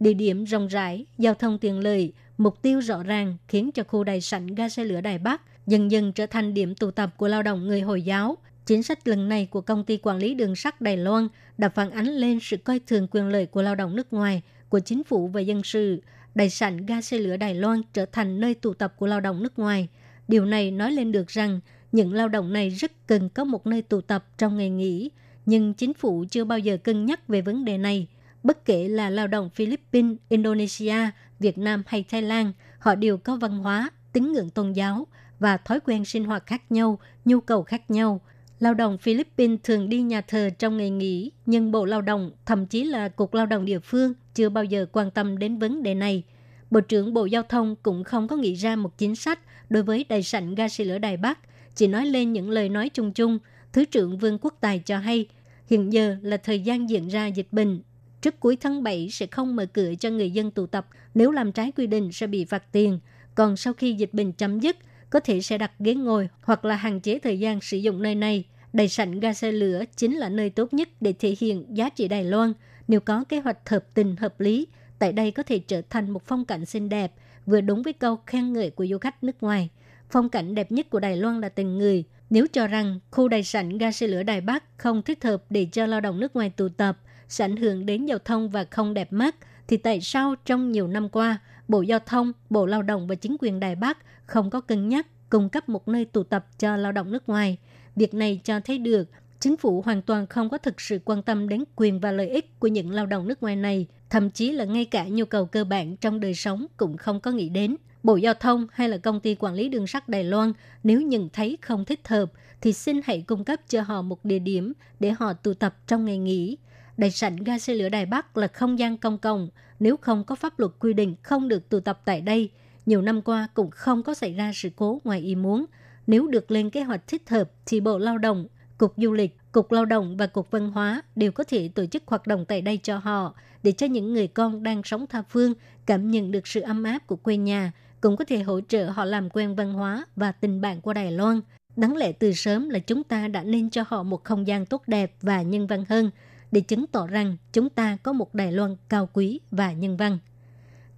[0.00, 4.04] Địa điểm rộng rãi, giao thông tiện lợi, mục tiêu rõ ràng khiến cho khu
[4.04, 7.28] đài sảnh ga xe lửa Đài Bắc dần dần trở thành điểm tụ tập của
[7.28, 10.56] lao động người Hồi giáo, Chính sách lần này của công ty quản lý đường
[10.56, 13.96] sắt Đài Loan đã phản ánh lên sự coi thường quyền lợi của lao động
[13.96, 16.02] nước ngoài, của chính phủ và dân sự.
[16.34, 19.42] Đại sảnh ga xe lửa Đài Loan trở thành nơi tụ tập của lao động
[19.42, 19.88] nước ngoài.
[20.28, 21.60] Điều này nói lên được rằng
[21.92, 25.10] những lao động này rất cần có một nơi tụ tập trong ngày nghỉ,
[25.46, 28.06] nhưng chính phủ chưa bao giờ cân nhắc về vấn đề này.
[28.42, 33.36] Bất kể là lao động Philippines, Indonesia, Việt Nam hay Thái Lan, họ đều có
[33.36, 35.06] văn hóa, tín ngưỡng tôn giáo
[35.38, 38.20] và thói quen sinh hoạt khác nhau, nhu cầu khác nhau–
[38.60, 42.66] Lao động Philippines thường đi nhà thờ trong ngày nghỉ, nhưng Bộ Lao động, thậm
[42.66, 45.94] chí là Cục Lao động địa phương chưa bao giờ quan tâm đến vấn đề
[45.94, 46.22] này.
[46.70, 49.40] Bộ trưởng Bộ Giao thông cũng không có nghĩ ra một chính sách
[49.70, 51.38] đối với đại sảnh ga xe lửa Đài Bắc,
[51.74, 53.38] chỉ nói lên những lời nói chung chung.
[53.72, 55.28] Thứ trưởng Vương Quốc Tài cho hay,
[55.70, 57.80] hiện giờ là thời gian diễn ra dịch bệnh.
[58.22, 61.52] Trước cuối tháng 7 sẽ không mở cửa cho người dân tụ tập, nếu làm
[61.52, 62.98] trái quy định sẽ bị phạt tiền.
[63.34, 64.76] Còn sau khi dịch bệnh chấm dứt,
[65.10, 68.14] có thể sẽ đặt ghế ngồi hoặc là hạn chế thời gian sử dụng nơi
[68.14, 68.44] này.
[68.72, 72.08] Đại sảnh ga xe lửa chính là nơi tốt nhất để thể hiện giá trị
[72.08, 72.52] Đài Loan.
[72.88, 74.66] Nếu có kế hoạch hợp tình hợp lý,
[74.98, 77.12] tại đây có thể trở thành một phong cảnh xinh đẹp,
[77.46, 79.68] vừa đúng với câu khen ngợi của du khách nước ngoài.
[80.10, 82.04] Phong cảnh đẹp nhất của Đài Loan là tình người.
[82.30, 85.66] Nếu cho rằng khu đại sảnh ga xe lửa Đài Bắc không thích hợp để
[85.72, 88.94] cho lao động nước ngoài tụ tập, sẽ ảnh hưởng đến giao thông và không
[88.94, 89.36] đẹp mắt,
[89.68, 91.38] thì tại sao trong nhiều năm qua,
[91.68, 95.06] Bộ Giao thông, Bộ Lao động và chính quyền Đài Bắc không có cân nhắc
[95.30, 97.58] cung cấp một nơi tụ tập cho lao động nước ngoài.
[97.96, 99.08] Việc này cho thấy được
[99.40, 102.60] chính phủ hoàn toàn không có thực sự quan tâm đến quyền và lợi ích
[102.60, 105.64] của những lao động nước ngoài này, thậm chí là ngay cả nhu cầu cơ
[105.64, 107.76] bản trong đời sống cũng không có nghĩ đến.
[108.02, 110.52] Bộ Giao thông hay là công ty quản lý đường sắt Đài Loan
[110.84, 114.38] nếu nhận thấy không thích hợp thì xin hãy cung cấp cho họ một địa
[114.38, 116.58] điểm để họ tụ tập trong ngày nghỉ.
[116.96, 119.48] Đại sảnh ga xe lửa Đài Bắc là không gian công cộng,
[119.80, 122.50] nếu không có pháp luật quy định không được tụ tập tại đây–
[122.86, 125.64] nhiều năm qua cũng không có xảy ra sự cố ngoài ý muốn.
[126.06, 128.46] Nếu được lên kế hoạch thích hợp thì Bộ Lao động,
[128.78, 132.02] Cục Du lịch, Cục Lao động và Cục Văn hóa đều có thể tổ chức
[132.06, 135.54] hoạt động tại đây cho họ để cho những người con đang sống tha phương
[135.86, 139.04] cảm nhận được sự ấm áp của quê nhà, cũng có thể hỗ trợ họ
[139.04, 141.40] làm quen văn hóa và tình bạn của Đài Loan.
[141.76, 144.82] Đáng lẽ từ sớm là chúng ta đã nên cho họ một không gian tốt
[144.86, 146.10] đẹp và nhân văn hơn
[146.52, 150.18] để chứng tỏ rằng chúng ta có một Đài Loan cao quý và nhân văn.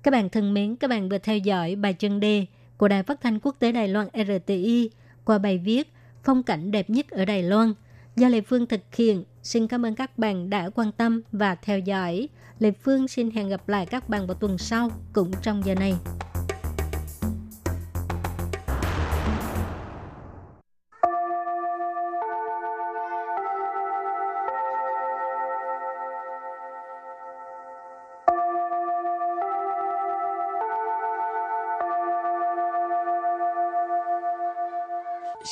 [0.08, 3.20] Các bạn thân mến, các bạn vừa theo dõi bài chân đề của Đài Phát
[3.20, 4.90] thanh Quốc tế Đài Loan RTI
[5.24, 5.92] qua bài viết
[6.24, 7.74] Phong cảnh đẹp nhất ở Đài Loan
[8.16, 9.24] do Lê Phương thực hiện.
[9.42, 12.28] Xin cảm ơn các bạn đã quan tâm và theo dõi.
[12.58, 15.94] Lê Phương xin hẹn gặp lại các bạn vào tuần sau cũng trong giờ này.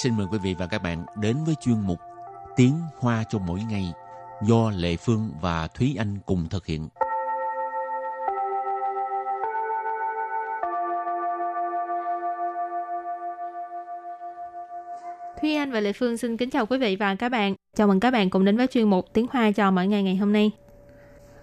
[0.03, 1.99] Xin mời quý vị và các bạn đến với chuyên mục
[2.57, 3.93] Tiếng Hoa cho mỗi ngày
[4.43, 6.89] do Lệ Phương và Thúy Anh cùng thực hiện.
[15.41, 17.55] Thúy Anh và Lệ Phương xin kính chào quý vị và các bạn.
[17.77, 20.17] Chào mừng các bạn cùng đến với chuyên mục Tiếng Hoa cho mỗi ngày ngày
[20.17, 20.51] hôm nay.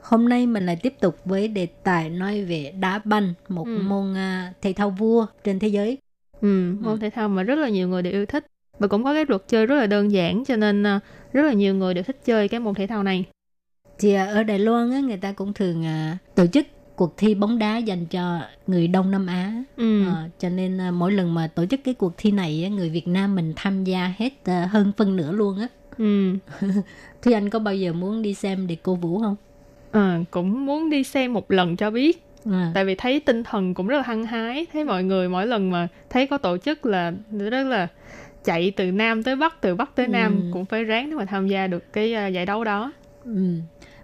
[0.01, 3.79] Hôm nay mình lại tiếp tục với đề tài nói về đá banh, một Ừ.
[3.83, 5.97] môn uh, thể thao vua trên thế giới.
[6.43, 8.45] Ừ, môn thể thao mà rất là nhiều người đều yêu thích
[8.79, 10.99] và cũng có cái luật chơi rất là đơn giản cho nên à,
[11.33, 13.25] rất là nhiều người đều thích chơi cái môn thể thao này.
[13.99, 17.35] Thì à, ở Đài Loan á, người ta cũng thường à, tổ chức cuộc thi
[17.35, 19.63] bóng đá dành cho người Đông Nam Á.
[19.77, 20.05] Ừ.
[20.05, 22.89] Ờ, cho nên à, mỗi lần mà tổ chức cái cuộc thi này á, người
[22.89, 25.67] Việt Nam mình tham gia hết à, hơn phân nửa luôn á.
[25.97, 26.33] Ừ.
[27.21, 29.35] Thúy Anh có bao giờ muốn đi xem để cô vũ không?
[29.91, 32.71] À, cũng muốn đi xem một lần cho biết à.
[32.73, 35.71] tại vì thấy tinh thần cũng rất là hăng hái thấy mọi người mỗi lần
[35.71, 37.87] mà thấy có tổ chức là rất là
[38.43, 40.49] chạy từ nam tới bắc từ bắc tới nam ừ.
[40.53, 42.91] cũng phải ráng để mà tham gia được cái à, giải đấu đó
[43.25, 43.59] ừ.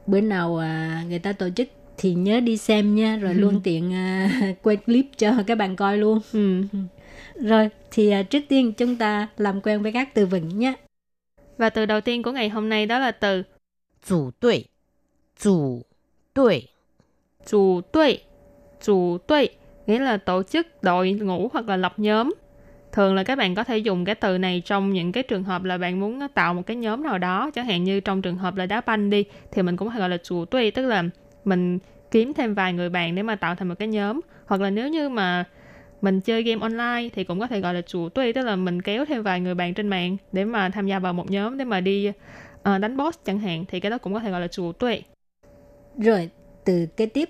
[0.08, 3.93] bữa nào à, người ta tổ chức thì nhớ đi xem nha rồi luôn tiện
[3.93, 4.30] à,
[4.63, 6.62] quay clip cho các bạn coi luôn ừ.
[7.41, 10.73] rồi thì à, trước tiên chúng ta làm quen với các từ vựng nhé
[11.58, 13.43] và từ đầu tiên của ngày hôm nay đó là từ
[14.08, 14.65] chủ đội
[15.39, 15.82] chủ
[16.36, 16.67] đội
[17.49, 18.19] chủ đội
[18.81, 19.47] chủ tuệ
[19.87, 22.33] nghĩa là tổ chức đội ngũ hoặc là lập nhóm.
[22.91, 25.63] Thường là các bạn có thể dùng cái từ này trong những cái trường hợp
[25.63, 27.51] là bạn muốn tạo một cái nhóm nào đó.
[27.55, 30.09] Chẳng hạn như trong trường hợp là đá banh đi thì mình cũng hay gọi
[30.09, 31.03] là chủ tuệ tức là
[31.45, 31.79] mình
[32.11, 34.19] kiếm thêm vài người bạn để mà tạo thành một cái nhóm.
[34.45, 35.45] Hoặc là nếu như mà
[36.01, 38.81] mình chơi game online thì cũng có thể gọi là chủ tuệ tức là mình
[38.81, 41.65] kéo thêm vài người bạn trên mạng để mà tham gia vào một nhóm để
[41.65, 42.11] mà đi
[42.63, 45.01] ờ, đánh boss chẳng hạn thì cái đó cũng có thể gọi là chủ tuệ
[45.97, 46.29] Rồi,
[46.65, 47.29] từ kế tiếp,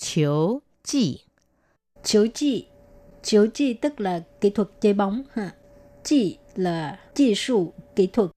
[0.00, 1.20] 球技，
[2.02, 2.66] 球技， chiếu chi.
[3.22, 5.22] Chiếu chi tức là kỹ thuật chơi bóng.
[5.32, 5.54] Ha.
[6.04, 8.30] Chi là技术, kỹ thuật.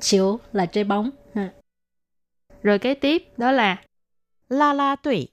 [0.00, 1.10] Chiếu là chơi bóng.
[1.34, 1.52] Ha.
[2.62, 3.82] rồi kế tiếp đó là
[4.48, 5.28] 啦啦队，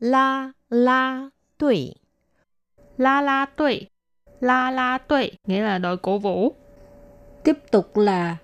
[0.00, 1.94] 啦啦队，
[2.98, 3.80] la la tuệ
[4.40, 6.54] la la tuệ nghĩa là đội cổ vũ
[7.44, 8.38] Tiếp tục là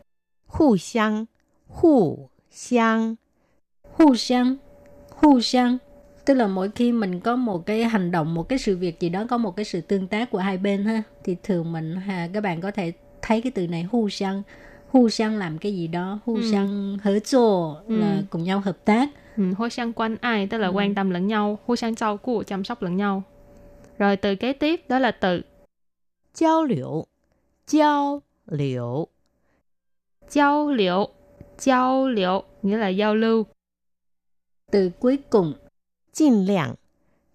[0.46, 1.26] 互相，
[1.68, 3.16] 互相，
[3.82, 4.56] hu xiang.
[5.10, 5.78] Hu xiang.
[6.27, 9.09] tức là mỗi khi mình có một cái hành động một cái sự việc gì
[9.09, 12.29] đó có một cái sự tương tác của hai bên ha thì thường mình ha,
[12.33, 14.43] các bạn có thể thấy cái từ này hu sang
[14.89, 16.19] hu sang làm cái gì đó?
[16.25, 16.51] Hu ừ.
[16.51, 17.97] sang hở chỗ ừ.
[17.97, 19.09] là cùng nhau hợp tác.
[19.37, 20.71] Ừ, hu sang quan ai tức là ừ.
[20.71, 23.23] quan tâm lẫn nhau hu sang trao cụ chăm sóc lẫn nhau.
[23.97, 25.41] Rồi từ kế tiếp đó là từ
[26.35, 27.05] giao lưu
[27.67, 29.07] giao lưu
[30.29, 31.07] giao lưu
[31.59, 33.45] giao lưu nghĩa là giao lưu.
[34.71, 35.53] Từ cuối cùng
[36.16, 36.76] 尽量，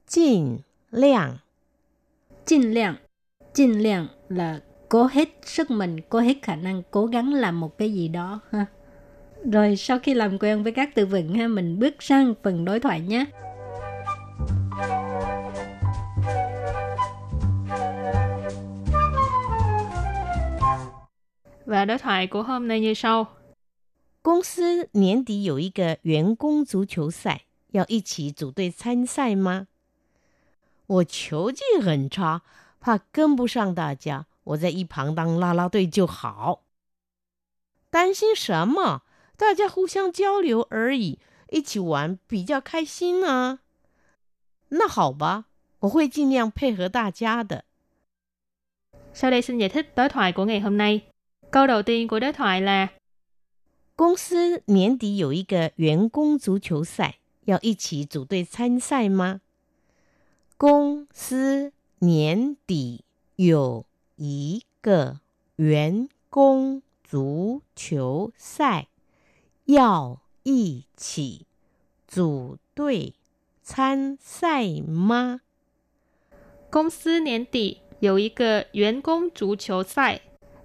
[0.08, 0.60] 尽
[0.92, 1.40] 量，
[2.46, 2.96] Chinh lượng
[3.54, 7.78] Chinh lượng là cố hết sức mình, cố hết khả năng cố gắng làm một
[7.78, 8.66] cái gì đó ha.
[9.52, 12.80] Rồi sau khi làm quen với các từ vựng ha, mình bước sang phần đối
[12.80, 13.26] thoại nhé.
[21.68, 23.28] và đối thoại của hôm nay như sau
[24.22, 29.68] 公司年底有一个员工足球赛， 要一起组队参赛吗？
[30.88, 32.42] 我球技很差，
[32.80, 36.64] 怕跟不上大家，我在一旁当啦啦队就好。
[37.90, 39.04] 担心什么？
[39.36, 43.60] 大家互相交流而已，一起玩比较开心啊。
[44.70, 45.46] 那好吧，
[45.80, 47.66] 我会尽量配合大家的。
[49.14, 51.02] sau đây xin giải thích đối thoại của ngày hôm nay
[51.52, 52.90] câu đầu tiên của đối thoại là
[53.96, 59.42] 公司年底有一个员工足球赛， 要一起组队参赛吗？
[60.58, 63.04] 公司年底
[63.36, 65.20] 有一个
[65.56, 68.88] 员工足球赛，
[69.66, 71.46] 要一起
[72.08, 73.14] 组队
[73.62, 75.42] 参赛吗？
[76.70, 80.22] 公司年底有一个员工足球赛，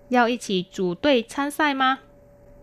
[0.09, 2.01] 要一起组队参赛吗？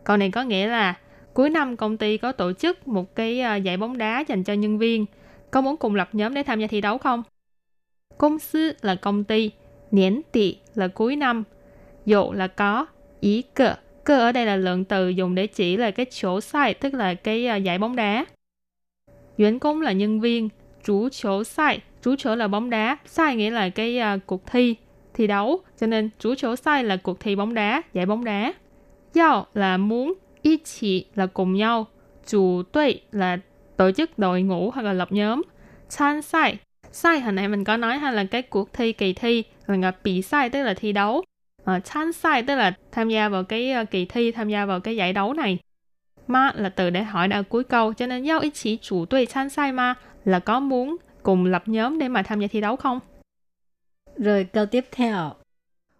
[0.03, 0.99] Câu này có nghĩa là
[1.34, 4.52] cuối năm công ty có tổ chức một cái à, giải bóng đá dành cho
[4.52, 5.06] nhân viên.
[5.50, 7.22] Có muốn cùng lập nhóm để tham gia thi đấu không?
[8.18, 9.50] Công sư là công ty,
[9.90, 11.44] niên tỷ là cuối năm,
[12.06, 12.86] dụ là có,
[13.20, 13.74] ý cơ.
[14.04, 17.14] Cơ ở đây là lượng từ dùng để chỉ là cái chỗ sai, tức là
[17.14, 18.24] cái à, giải bóng đá.
[19.36, 20.48] 员 công là nhân viên,
[20.84, 24.74] chủ chỗ sai, chủ chỗ là bóng đá, sai nghĩa là cái uh, cuộc thi,
[25.14, 25.60] thi đấu.
[25.80, 28.52] Cho nên chủ chỗ sai là cuộc thi bóng đá, giải bóng đá.
[29.14, 31.87] Giao là muốn, y chỉ là cùng nhau,
[32.27, 33.37] chủ tuệ là
[33.77, 35.41] tổ chức đội ngũ hoặc là lập nhóm,
[35.89, 36.57] san sai
[36.91, 39.97] sai hồi nãy mình có nói ha là cái cuộc thi kỳ thi là gặp
[40.03, 41.23] bị sai tức là thi đấu
[41.65, 44.79] à, tham sai tức là tham gia vào cái uh, kỳ thi tham gia vào
[44.79, 45.57] cái giải đấu này
[46.27, 49.25] ma là từ để hỏi ở cuối câu cho nên giao ý chỉ chủ đội
[49.25, 52.75] tham sai ma là có muốn cùng lập nhóm để mà tham gia thi đấu
[52.75, 52.99] không
[54.17, 55.35] rồi câu tiếp theo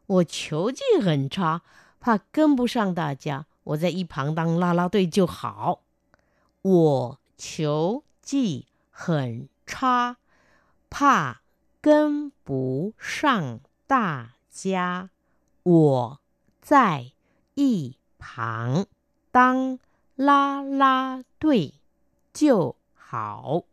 [0.08, 1.62] 我球技很差，
[2.02, 5.81] 怕跟不上大家， 我在一旁当啦啦队就好。
[6.63, 10.17] 我球技很差，
[10.89, 11.43] 怕
[11.81, 15.11] 跟不上大家，
[15.63, 16.21] 我
[16.63, 17.13] 在
[17.55, 18.87] 一旁
[19.31, 19.79] 当
[20.17, 21.75] 啦啦队
[22.33, 23.65] 就好。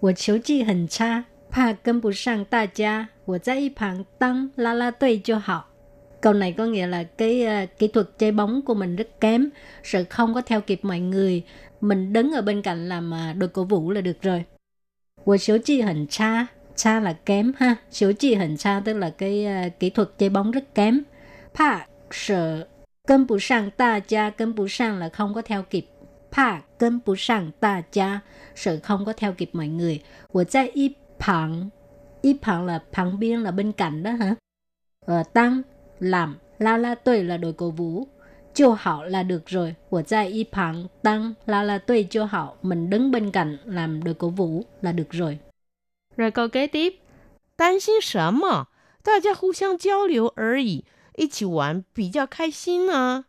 [0.00, 5.68] 我球技很差，怕跟不上大家，我在一旁当啦啦队就好。
[6.24, 9.48] Câu này có nghĩa là cái uh, kỹ thuật chơi bóng của mình rất kém,
[9.82, 11.42] sự không có theo kịp mọi người,
[11.80, 14.44] mình đứng ở bên cạnh làm uh, đội cổ vũ là được rồi.
[15.24, 19.10] Của số chi hình cha, cha là kém ha, số chi hình cha tức là
[19.10, 21.02] cái uh, kỹ thuật chơi bóng rất kém.
[21.54, 22.66] Pa sợ
[23.08, 25.86] cân bù sang ta cha, cân bù sang là không có theo kịp.
[26.32, 28.20] Pa cân bù sang ta cha,
[28.54, 30.02] sự không có theo kịp mọi người.
[30.32, 31.68] Của cha y phẳng,
[32.22, 32.80] y phẳng là
[33.18, 34.34] là bên cạnh đó ha,
[35.06, 35.62] ở ờ, tăng
[35.99, 38.07] làm la la tuổi là đội cổ vũ.
[38.53, 39.75] Chiêu hảo là được rồi.
[39.89, 42.57] 我在一旁当 la la tuổi chiêu hảo.
[42.61, 45.39] Mình đứng bên cạnh làm đội cổ vũ là được rồi.
[46.17, 46.99] Rồi câu kế tiếp.
[47.55, 48.67] 担心什么？
[49.03, 50.85] 大家互相交流而已，
[51.15, 53.25] 一起玩比较开心啊。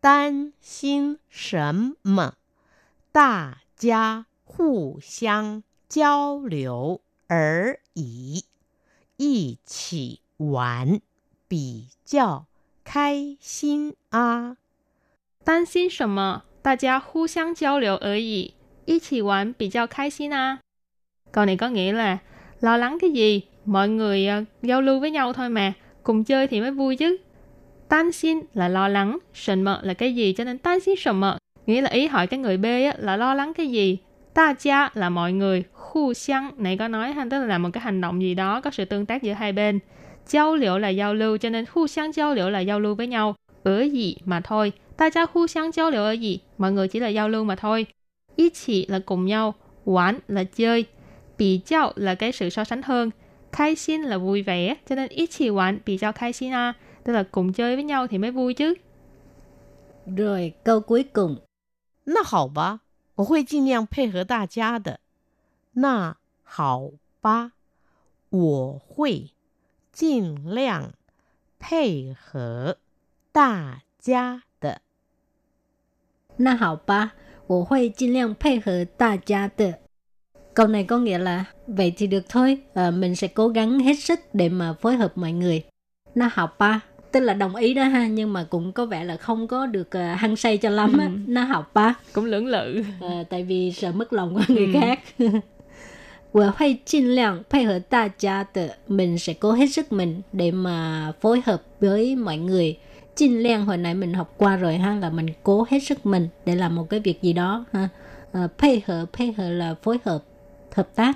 [0.00, 2.34] 担心什么？
[3.12, 8.44] 大家互相交流而已，
[9.16, 11.00] 一起玩
[11.50, 12.46] 比较
[12.84, 14.56] 开心啊。
[15.44, 16.42] 担心什么？
[16.62, 18.54] 大家互相交流而已，
[18.84, 20.58] 一起玩比较开心啊。
[21.32, 22.18] Câu này có nghĩa là
[22.60, 23.42] lo lắng cái gì?
[23.64, 27.16] Mọi người uh, giao lưu với nhau thôi mà, cùng chơi thì mới vui chứ.
[27.88, 31.20] Tan xin là lo lắng, sần mợ là cái gì cho nên tan xin sần
[31.20, 33.98] mợ nghĩa là ý hỏi cái người B á, là lo lắng cái gì.
[34.34, 37.68] Ta cha là mọi người, khu xiang này có nói ha, tức là làm một
[37.72, 39.78] cái hành động gì đó có sự tương tác giữa hai bên.
[40.26, 43.06] Giao liệu là giao lưu cho nên khu xiang giao liệu là giao lưu với
[43.06, 43.34] nhau.
[43.62, 44.72] Ở gì mà thôi.
[44.96, 46.40] Ta cha khu xiang giao liệu ở gì?
[46.58, 47.86] Mọi người chỉ là giao lưu mà thôi.
[48.36, 49.54] Ý chỉ là cùng nhau,
[49.84, 50.84] quán là chơi,
[51.38, 53.10] bị giao là cái sự so sánh hơn,
[53.52, 56.72] khai xin là vui vẻ, cho nên ít chỉ quán bị giao khai xin à,
[57.04, 58.74] tức là cùng chơi với nhau thì mới vui chứ.
[60.16, 61.36] Rồi câu cuối cùng.
[62.04, 62.80] 那好吧，
[63.16, 65.00] 我会尽量配合大家的。
[65.72, 67.52] 那好吧，
[68.30, 69.30] 我会
[69.92, 70.92] 尽量
[71.58, 72.76] 配合
[73.32, 74.80] 大家的。
[76.36, 77.12] 那好吧，
[77.46, 79.78] 我会尽量配合大家的。
[80.54, 84.20] Câu này có nghĩa là vậy thì được thôi, à, mình sẽ cố gắng hết sức
[84.32, 85.62] để mà phối hợp mọi người.
[86.14, 86.80] Na học ba,
[87.12, 89.88] tức là đồng ý đó ha, nhưng mà cũng có vẻ là không có được
[89.88, 91.06] uh, hăng say cho lắm á.
[91.06, 91.10] Ừ.
[91.26, 92.82] Na học ba, Cũng lưỡng lự.
[93.00, 94.80] à, tại vì sợ mất lòng của người Ừ.
[94.80, 95.00] khác.
[96.32, 102.76] 我会尽量配合大家的 mình sẽ cố hết sức mình để mà phối hợp với mọi người.
[103.16, 106.90] 尽量hồi nãy mình học qua rồi ha là mình cố hết sức mình để làm một
[106.90, 107.88] cái việc gì đó ha.
[108.32, 110.22] À,配合配合 là phối hợp,
[110.74, 111.14] hợp tác.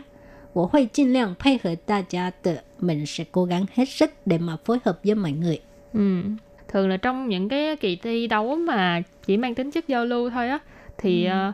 [0.53, 5.61] 我会尽量配合大家的 mình sẽ cố gắng hết sức để mà phối hợp với mọi người.
[5.93, 6.23] Ừ.
[6.69, 10.31] Thường là trong những cái kỳ thi đấu mà chỉ mang tính chất giao lưu
[10.31, 10.59] thôi á
[10.99, 11.53] thì ừ.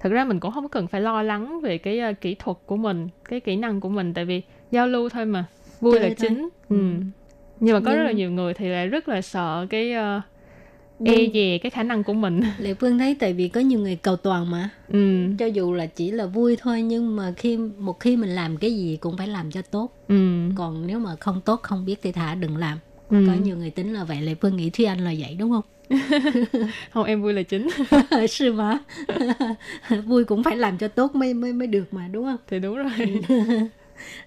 [0.00, 2.76] thật ra mình cũng không cần phải lo lắng về cái uh, kỹ thuật của
[2.76, 5.44] mình, cái kỹ năng của mình tại vì giao lưu thôi mà,
[5.80, 6.28] vui Chơi là thôi.
[6.28, 6.48] chính.
[6.68, 6.76] Ừ.
[6.76, 6.92] Ừ.
[7.60, 10.22] Nhưng mà có Nhưng- rất là nhiều người thì lại rất là sợ cái uh,
[11.08, 12.40] e dè cái khả năng của mình.
[12.58, 14.70] Lệ Phương thấy tại vì có nhiều người cầu toàn mà.
[14.88, 15.26] ừ.
[15.38, 18.74] Cho dù là chỉ là vui thôi nhưng mà khi một khi mình làm cái
[18.76, 19.90] gì cũng phải làm cho tốt.
[20.08, 20.48] Ừ.
[20.56, 22.78] còn nếu mà không tốt không biết thì thả đừng làm
[23.10, 23.24] Ừ.
[23.26, 25.64] có nhiều người tính là vậy lệ phương nghĩ thúy anh là vậy đúng không
[26.90, 27.68] không em vui là chính.
[28.28, 28.78] Sư mà.
[30.06, 32.36] Vui cũng phải làm cho tốt mới mới mới được mà đúng không?
[32.46, 33.20] Thì đúng rồi.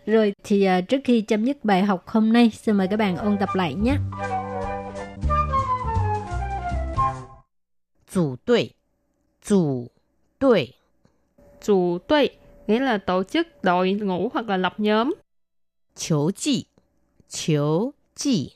[0.05, 3.17] Rồi thì uh, trước khi chấm dứt bài học hôm nay xin mời các bạn
[3.17, 3.95] ôn tập lại nhé.
[8.11, 8.69] Chủ đội
[9.45, 9.87] chủ
[10.39, 10.73] đội
[11.61, 12.29] chủ đội
[12.67, 15.13] nghĩa là tổ chức đội ngũ hoặc là lập nhóm.
[15.95, 16.65] Chiếu chi
[17.29, 18.51] chiếu chi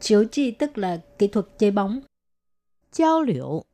[0.00, 2.00] chiếu chi tức là kỹ thuật chơi bóng.
[2.94, 3.64] 交流，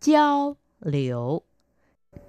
[0.00, 1.42] 交流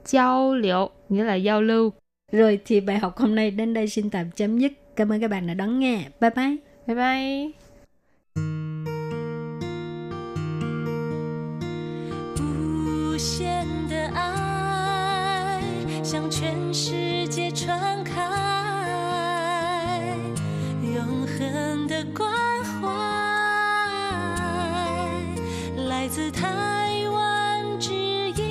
[0.06, 1.94] ，giao lưu nghĩa là giao lưu.
[2.32, 4.72] Rồi thì bài học hôm nay đến đây xin tạm chấm dứt.
[4.96, 6.10] Cảm ơn các bạn đã đón nghe.
[6.20, 6.58] Bye bye.
[6.88, 7.52] Bye bye.
[12.36, 15.62] 无限的爱
[16.04, 18.22] 向全世界传开，
[20.82, 22.51] 永恒的光。
[26.21, 27.93] 自台湾之
[28.37, 28.43] 音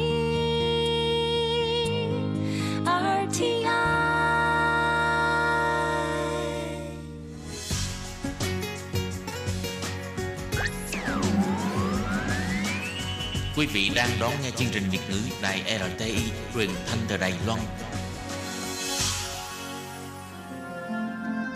[2.84, 3.66] RTI。
[13.56, 17.34] Quý vị đang đón nghe chương trình Việt ngữ Đài RTI truyền thanh từ Đài
[17.48, 17.60] Loan.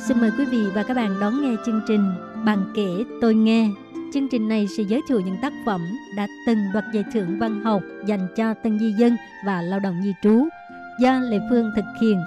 [0.07, 2.13] Xin mời quý vị và các bạn đón nghe chương trình
[2.45, 3.69] Bạn kể tôi nghe.
[4.14, 7.61] Chương trình này sẽ giới thiệu những tác phẩm đã từng đoạt giải thưởng văn
[7.64, 10.48] học dành cho tân di dân và lao động di trú
[11.00, 12.20] do Lê Phương thực hiện.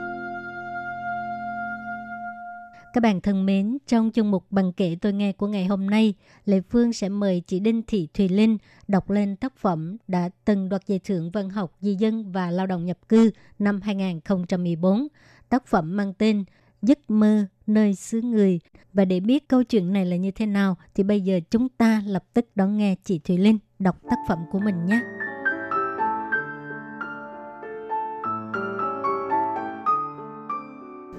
[2.93, 6.13] Các bạn thân mến, trong chương mục Bằng kể tôi nghe của ngày hôm nay,
[6.45, 10.69] Lê Phương sẽ mời chị Đinh Thị Thùy Linh đọc lên tác phẩm đã từng
[10.69, 15.07] đoạt giải thưởng văn học di dân và lao động nhập cư năm 2014.
[15.49, 16.43] Tác phẩm mang tên
[16.81, 18.59] Giấc mơ nơi xứ người.
[18.93, 22.03] Và để biết câu chuyện này là như thế nào thì bây giờ chúng ta
[22.05, 24.99] lập tức đón nghe chị Thùy Linh đọc tác phẩm của mình nhé.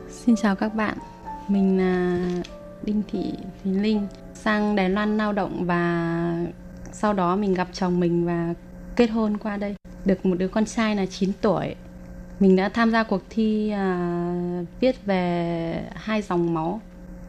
[0.09, 0.99] Xin chào các bạn,
[1.49, 2.21] mình là
[2.83, 3.33] Đinh Thị
[3.65, 6.47] Thùy Linh sang Đài Loan lao động và
[6.93, 8.55] sau đó mình gặp chồng mình và
[8.97, 9.75] kết hôn qua đây.
[10.05, 11.75] Được một đứa con trai là 9 tuổi.
[12.41, 16.81] Mình đã tham gia cuộc thi à, viết về hai dòng máu,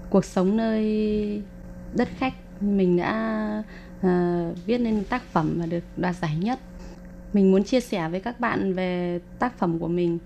[0.09, 1.41] cuộc sống nơi
[1.93, 2.33] đất khách.
[2.61, 3.13] Mình đã
[4.01, 6.59] à, viết nên tác phẩm và được đoạt giải nhất.
[7.33, 10.17] Mình muốn chia sẻ với các bạn về tác phẩm của mình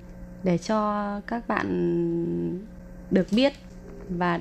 [0.43, 1.67] để cho các bạn
[3.11, 3.53] được biết
[4.09, 4.39] và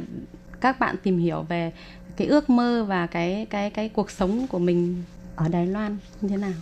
[0.61, 1.72] các bạn tìm hiểu về
[2.16, 5.02] cái ước mơ và cái cái cái cuộc sống của mình
[5.37, 6.52] ở Đài Loan như thế nào.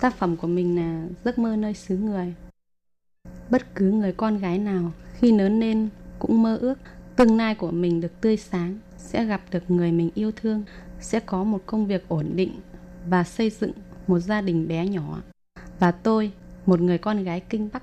[0.00, 2.34] Tác phẩm của mình là giấc mơ nơi xứ người.
[3.52, 6.78] Bất cứ người con gái nào khi lớn lên cũng mơ ước
[7.16, 10.64] tương lai của mình được tươi sáng, sẽ gặp được người mình yêu thương,
[11.00, 12.60] sẽ có một công việc ổn định
[13.08, 13.72] và xây dựng
[14.06, 15.22] một gia đình bé nhỏ.
[15.78, 16.32] Và tôi,
[16.66, 17.82] một người con gái kinh Bắc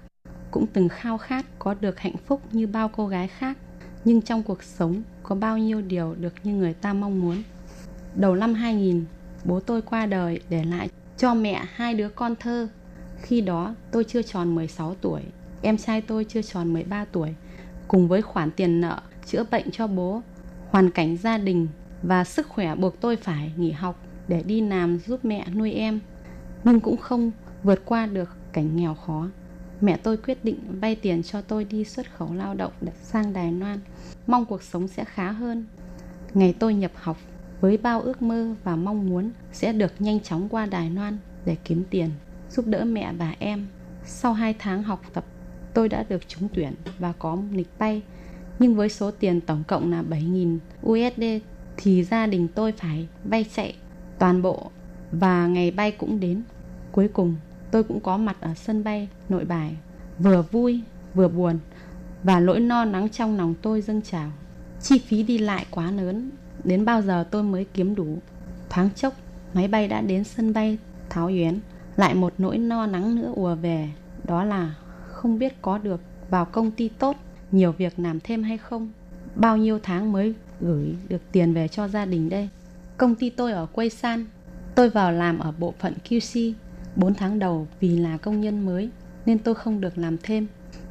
[0.51, 3.57] cũng từng khao khát có được hạnh phúc như bao cô gái khác.
[4.05, 7.43] Nhưng trong cuộc sống có bao nhiêu điều được như người ta mong muốn?
[8.15, 9.05] Đầu năm 2000
[9.43, 12.67] bố tôi qua đời để lại cho mẹ hai đứa con thơ
[13.21, 15.21] khi đó tôi chưa tròn 16 tuổi
[15.61, 17.33] em trai tôi chưa tròn 13 tuổi
[17.87, 20.21] cùng với khoản tiền nợ chữa bệnh cho bố
[20.69, 21.67] hoàn cảnh gia đình
[22.03, 25.99] và sức khỏe buộc tôi phải nghỉ học để đi làm giúp mẹ nuôi em.
[26.63, 27.31] Nhưng cũng không
[27.63, 29.27] vượt qua được cảnh nghèo khó.
[29.81, 33.33] Mẹ tôi quyết định vay tiền cho tôi đi xuất khẩu lao động để sang
[33.33, 33.79] Đài Loan,
[34.27, 35.65] mong cuộc sống sẽ khá hơn.
[36.33, 37.17] Ngày tôi nhập học
[37.61, 41.57] với bao ước mơ và mong muốn sẽ được nhanh chóng qua Đài Loan để
[41.63, 42.09] kiếm tiền,
[42.51, 43.67] giúp đỡ mẹ và em.
[44.05, 45.25] Sau 2 tháng học tập,
[45.73, 48.01] tôi đã được trúng tuyển và có lịch bay.
[48.59, 51.23] Nhưng với số tiền tổng cộng là 7.000 USD
[51.77, 53.75] thì gia đình tôi phải vay chạy
[54.19, 54.71] toàn bộ
[55.11, 56.43] và ngày bay cũng đến.
[56.91, 57.35] Cuối cùng
[57.71, 59.75] tôi cũng có mặt ở sân bay nội bài
[60.19, 60.81] vừa vui
[61.13, 61.59] vừa buồn
[62.23, 64.31] và nỗi no nắng trong lòng tôi dâng trào
[64.81, 66.29] chi phí đi lại quá lớn
[66.63, 68.17] đến bao giờ tôi mới kiếm đủ
[68.69, 69.13] thoáng chốc
[69.53, 70.77] máy bay đã đến sân bay
[71.09, 71.59] tháo yến
[71.99, 73.89] lại một nỗi no nắng nữa ùa về
[74.23, 74.75] đó là
[75.07, 77.15] không biết có được vào công ty tốt,
[77.51, 78.91] nhiều việc làm thêm hay không
[79.35, 82.49] bao nhiêu tháng mới gửi được tiền về cho gia đình đây
[82.97, 84.25] công ty tôi ở quây san,
[84.75, 86.53] tôi vào làm ở bộ phận qc
[86.95, 88.89] 4 tháng đầu vì là công nhân mới,
[89.25, 90.47] nên tôi không được làm thêm.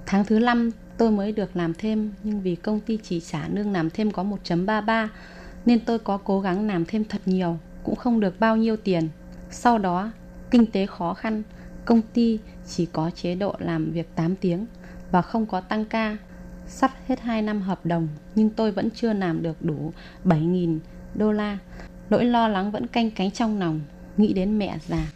[0.07, 3.73] Tháng thứ 5 tôi mới được làm thêm, nhưng vì công ty chỉ trả lương
[3.73, 5.09] làm thêm có 1.33
[5.67, 9.09] nên tôi có cố gắng làm thêm thật nhiều, cũng không được bao nhiêu tiền.
[9.51, 10.11] Sau đó
[10.51, 11.43] kinh tế khó khăn,
[11.85, 14.67] công ty chỉ có chế độ làm việc 8 tiếng
[15.11, 16.17] và không có tăng ca.
[16.67, 19.93] Sắp hết 2 năm hợp đồng nhưng tôi vẫn chưa làm được đủ
[20.25, 20.79] 7.000
[21.15, 21.59] đô la.
[22.11, 23.81] Nỗi lo lắng vẫn canh cánh trong lòng,
[24.17, 25.07] nghĩ đến mẹ già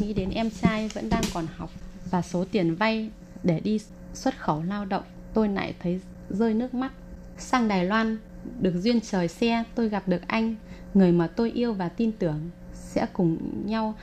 [0.00, 1.70] nghĩ đến em trai vẫn đang còn học
[2.10, 3.10] và số tiền vay
[3.42, 3.80] để đi
[4.14, 5.02] xuất khẩu lao động
[5.34, 6.00] tôi lại thấy
[6.30, 6.92] rơi nước mắt
[7.38, 8.18] sang đài loan
[8.60, 10.56] được duyên trời xe tôi gặp được anh
[10.94, 13.94] người mà tôi yêu và tin tưởng sẽ cùng nhau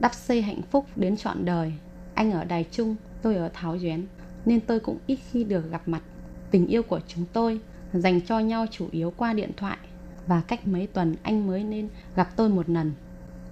[0.00, 1.72] đắp xây hạnh phúc đến trọn đời.
[2.14, 4.06] Anh ở đài trung, tôi ở tháo duyến,
[4.46, 6.02] nên tôi cũng ít khi được gặp mặt.
[6.50, 7.60] Tình yêu của chúng tôi
[7.92, 9.78] dành cho nhau chủ yếu qua điện thoại,
[10.26, 12.92] và cách mấy tuần anh mới nên gặp tôi một lần.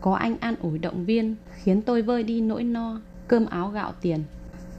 [0.00, 3.92] Có anh an ủi động viên, khiến tôi vơi đi nỗi no, cơm áo gạo
[4.00, 4.24] tiền.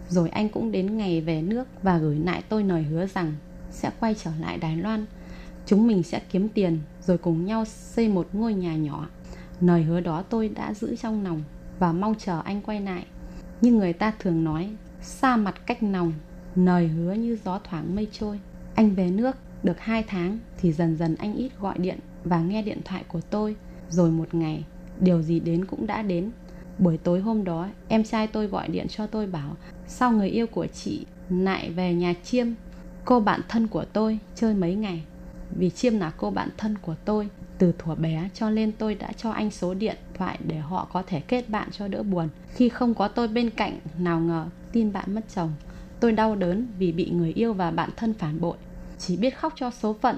[0.10, 3.34] Rồi anh cũng đến ngày về nước và gửi lại tôi lời hứa rằng
[3.72, 5.06] sẽ quay trở lại đài loan.
[5.66, 9.08] Chúng mình sẽ kiếm tiền, rồi cùng nhau xây một ngôi nhà nhỏ
[9.62, 11.44] lời hứa đó tôi đã giữ trong lòng
[11.80, 13.06] và mong chờ anh quay lại
[13.62, 14.70] nhưng người ta thường nói
[15.02, 16.14] xa mặt cách lòng
[16.56, 18.40] lời hứa như gió thoảng mây trôi
[18.76, 22.62] anh về nước Được 2 tháng thì dần dần anh ít gọi điện và nghe
[22.62, 23.56] điện thoại của tôi.
[23.90, 24.64] Rồi một ngày,
[25.00, 26.32] điều gì đến cũng đã đến.
[26.78, 29.56] Buổi tối hôm đó, em trai tôi gọi điện cho tôi bảo
[29.88, 32.48] Sao người yêu của chị lại về nhà Chiêm
[33.06, 35.04] Cô bạn thân của tôi chơi mấy ngày
[35.56, 39.12] Vì Chiêm là cô bạn thân của tôi từ thuở bé cho nên tôi đã
[39.18, 42.30] cho anh số điện thoại Để họ có thể kết bạn cho đỡ buồn.
[42.54, 45.54] Khi không có tôi bên cạnh, Nào ngờ tin bạn mất chồng.
[46.00, 48.58] Tôi đau đớn vì bị người yêu và bạn thân phản bội.
[48.98, 50.18] Chỉ biết khóc cho số phận.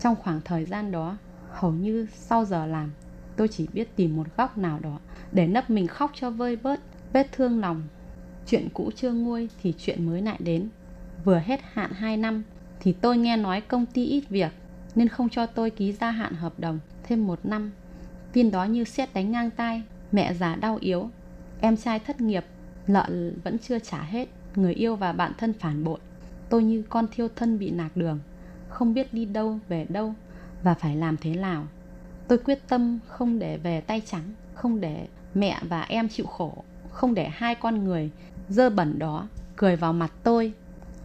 [0.00, 1.16] Trong khoảng thời gian đó,
[1.50, 2.90] Hầu như sau giờ làm,
[3.36, 4.98] Tôi chỉ biết tìm một góc nào đó
[5.32, 6.80] Để nấp mình khóc cho vơi bớt,
[7.12, 7.82] Vết thương lòng.
[8.46, 10.68] Chuyện cũ chưa nguôi thì chuyện mới lại đến.
[11.24, 12.42] Vừa hết hạn 2 năm,
[12.80, 14.52] Thì tôi nghe nói công ty ít việc.
[14.94, 17.72] Nên không cho tôi ký gia hạn hợp đồng Thêm một năm.
[18.32, 19.82] Tin đó như xét đánh ngang tai,
[20.12, 21.10] Mẹ già đau yếu,
[21.60, 22.44] Em trai thất nghiệp,
[22.86, 23.06] nợ
[23.44, 25.98] vẫn chưa trả hết, Người yêu và bạn thân phản bội.
[26.48, 28.18] Tôi như con thiêu thân bị nạc đường,
[28.68, 30.14] Không biết đi đâu về đâu
[30.62, 31.66] Và phải làm thế nào.
[32.28, 34.24] Tôi quyết tâm không để về tay trắng,
[34.54, 38.10] Không để mẹ và em chịu khổ, Không để hai con người
[38.48, 40.52] dơ bẩn đó cười vào mặt tôi.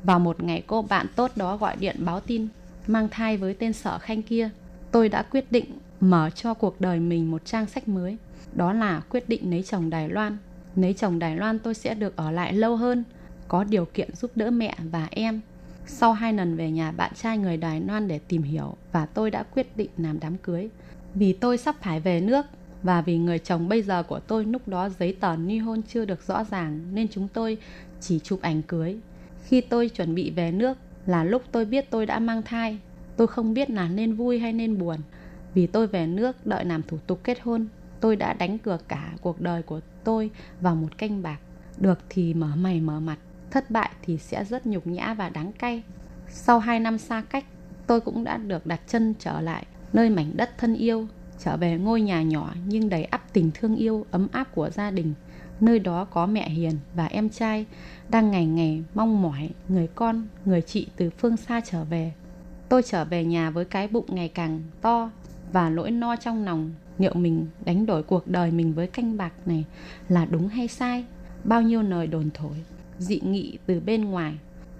[0.03, 2.47] Vào một ngày cô bạn tốt đó gọi điện báo tin
[2.89, 4.49] mang thai với tên sở khanh kia,
[4.91, 5.65] tôi đã quyết định
[5.99, 8.17] mở cho cuộc đời mình một trang sách mới.
[8.53, 10.37] Đó là quyết định lấy chồng đài loan.
[10.75, 13.03] Lấy chồng đài loan tôi sẽ được ở lại lâu hơn,
[13.47, 15.41] có điều kiện giúp đỡ mẹ và em.
[15.85, 19.31] Sau hai lần về nhà, bạn trai người đài loan để tìm hiểu và tôi
[19.31, 20.69] đã quyết định làm đám cưới.
[21.13, 22.45] Vì tôi sắp phải về nước
[22.83, 26.05] và vì người chồng bây giờ của tôi lúc đó giấy tờ ly hôn chưa
[26.05, 27.57] được rõ ràng nên chúng tôi
[28.01, 28.97] chỉ chụp ảnh cưới.
[29.45, 30.77] Khi tôi chuẩn bị về nước
[31.09, 32.79] là lúc tôi biết tôi đã mang thai.
[33.17, 34.97] Tôi không biết là nên vui hay nên buồn.
[35.53, 37.67] Vì tôi về nước đợi làm thủ tục kết hôn,
[37.99, 40.29] tôi đã đánh cược cả cuộc đời của tôi
[40.61, 41.39] vào một canh bạc.
[41.77, 43.17] Được thì mở mày mở mặt,
[43.51, 45.83] thất bại thì sẽ rất nhục nhã và đáng cay.
[46.27, 47.45] Sau 2 năm xa cách,
[47.87, 51.07] tôi cũng đã được đặt chân trở lại nơi mảnh đất thân yêu
[51.39, 54.91] trở về ngôi nhà nhỏ nhưng đầy ắp tình thương yêu ấm áp của gia
[54.91, 55.13] đình
[55.61, 57.65] nơi đó có mẹ hiền và em trai
[58.09, 62.11] đang ngày ngày mong mỏi người con, người chị từ phương xa trở về.
[62.69, 65.11] Tôi trở về nhà với cái bụng ngày càng to
[65.51, 66.71] và nỗi no trong lòng.
[66.97, 69.65] Liệu mình đánh đổi cuộc đời mình với canh bạc này
[70.09, 71.05] là đúng hay sai?
[71.43, 72.55] Bao nhiêu lời đồn thổi,
[72.99, 74.33] dị nghị từ bên ngoài.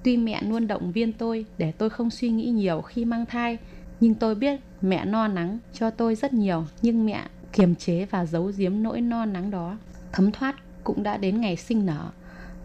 [0.03, 3.57] Tuy mẹ luôn động viên tôi để tôi không suy nghĩ nhiều khi mang thai,
[3.99, 7.23] nhưng tôi biết mẹ no nắng cho tôi rất nhiều, nhưng mẹ
[7.53, 9.77] kiềm chế và giấu giếm nỗi no nắng đó.
[10.11, 10.55] Thấm thoát
[10.89, 12.09] cũng đã đến ngày sinh nở.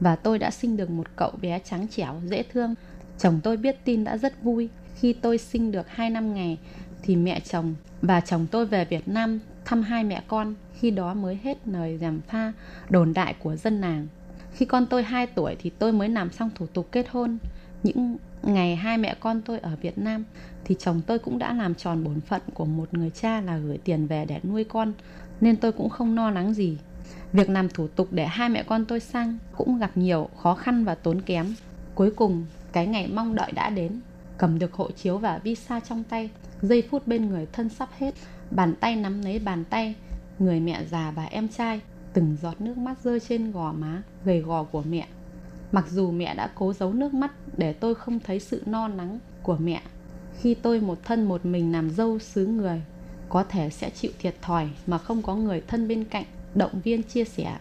[0.01, 2.75] Và tôi đã sinh được một cậu bé trắng trẻo, dễ thương.
[3.19, 4.69] Chồng tôi biết tin đã rất vui.
[5.01, 6.59] Khi tôi sinh được 2 năm ngày,
[7.03, 10.55] thì mẹ chồng và chồng tôi về Việt Nam thăm hai mẹ con.
[10.81, 12.53] Khi đó mới hết lời giảm pha
[12.89, 14.07] đồn đại của dân nàng.
[14.55, 17.39] Khi con tôi 2 tuổi, thì tôi mới làm xong thủ tục kết hôn.
[17.83, 20.25] Những ngày hai mẹ con tôi ở Việt Nam,
[20.65, 23.79] thì chồng tôi cũng đã làm tròn bổn phận của một người cha là gửi
[23.79, 24.93] tiền về để nuôi con.
[25.41, 26.77] Nên tôi cũng không lo lắng gì
[27.35, 30.85] việc làm thủ tục để hai mẹ con tôi sang cũng gặp nhiều khó khăn
[30.85, 31.55] và tốn kém.
[31.95, 34.01] Cuối cùng, cái ngày mong đợi đã đến.
[34.39, 36.31] Cầm được hộ chiếu và visa trong tay,
[36.63, 38.15] giây phút bên người thân sắp hết.
[38.51, 39.95] Bàn tay nắm lấy bàn tay,
[40.39, 41.81] người mẹ già và em trai
[42.13, 45.07] từng giọt nước mắt rơi trên gò má, gầy gò của mẹ.
[45.73, 49.19] Mặc dù mẹ đã cố giấu nước mắt để tôi không thấy sự no nắng
[49.43, 49.83] của mẹ,
[50.41, 52.83] khi tôi một thân một mình làm dâu xứ người,
[53.29, 56.25] có thể sẽ chịu thiệt thòi mà không có người thân bên cạnh
[56.55, 57.59] động viên chia sẻ.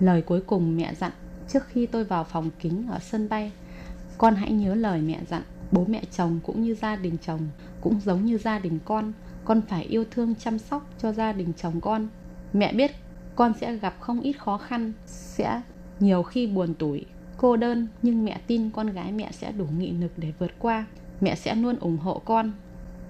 [0.00, 1.12] Lời cuối cùng mẹ dặn,
[1.48, 3.52] trước khi tôi vào phòng kính ở sân bay,
[4.18, 5.42] con hãy nhớ lời mẹ dặn,
[5.72, 7.40] bố mẹ chồng cũng như gia đình chồng
[7.80, 9.12] cũng giống như gia đình con
[9.48, 12.08] con phải yêu thương chăm sóc cho gia đình chồng con.
[12.52, 12.90] Mẹ biết
[13.36, 15.62] con sẽ gặp không ít khó khăn, sẽ
[16.00, 17.04] nhiều khi buồn tủi,
[17.36, 20.86] cô đơn, nhưng mẹ tin con gái mẹ sẽ đủ nghị lực để vượt qua.
[21.20, 22.52] Mẹ sẽ luôn ủng hộ con.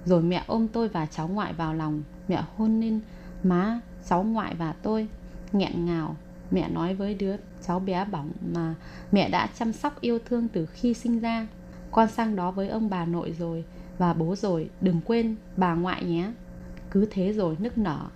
[0.05, 2.03] Rồi mẹ ôm tôi và cháu ngoại vào lòng.
[2.29, 3.01] Mẹ hôn lên
[3.43, 5.09] má cháu ngoại và tôi
[5.53, 6.17] nghẹn ngào.
[6.51, 7.37] Mẹ nói với đứa
[7.67, 8.75] cháu bé bỏng mà
[9.13, 11.47] mẹ đã chăm sóc yêu thương từ khi sinh ra.
[11.91, 13.65] Con sang đó với ông bà nội rồi
[13.99, 16.33] và bố rồi, đừng quên bà ngoại nhé.
[16.91, 18.07] Cứ thế rồi nức nở.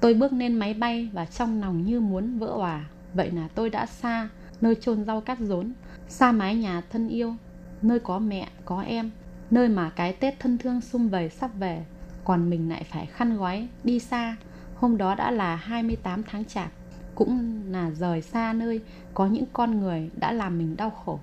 [0.00, 2.84] Tôi bước lên máy bay và trong lòng như muốn vỡ òa.
[3.14, 4.28] Vậy là tôi đã xa
[4.60, 5.72] nơi chôn rau cắt rốn,
[6.08, 7.34] xa mái nhà thân yêu,
[7.82, 9.10] nơi có mẹ, có em,
[9.50, 11.84] nơi mà cái tết thân thương sum vầy sắp về.
[12.24, 14.36] Còn mình lại phải khăn gói đi xa
[14.76, 16.70] hôm đó đã là 28 tháng chạp
[17.14, 18.80] cũng là rời xa nơi
[19.14, 21.20] có những con người đã làm mình đau khổ.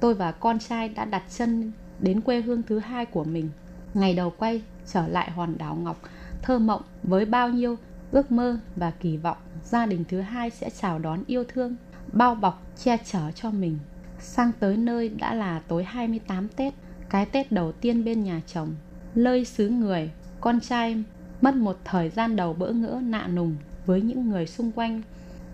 [0.00, 3.50] Tôi và con trai đã đặt chân đến quê hương thứ hai của mình.
[3.94, 6.00] Ngày đầu quay trở lại hòn đảo ngọc
[6.42, 7.76] thơ mộng với bao nhiêu
[8.10, 11.76] ước mơ và kỳ vọng gia đình thứ hai sẽ chào đón yêu thương
[12.12, 13.78] bao bọc che chở cho mình.
[14.18, 16.74] Sang tới nơi đã là tối 28 Tết
[17.10, 18.74] cái Tết đầu tiên bên nhà chồng,
[19.14, 21.04] lơi xứ người, con trai
[21.42, 25.02] mất một thời gian đầu bỡ ngỡ nạ nùng với những người xung quanh.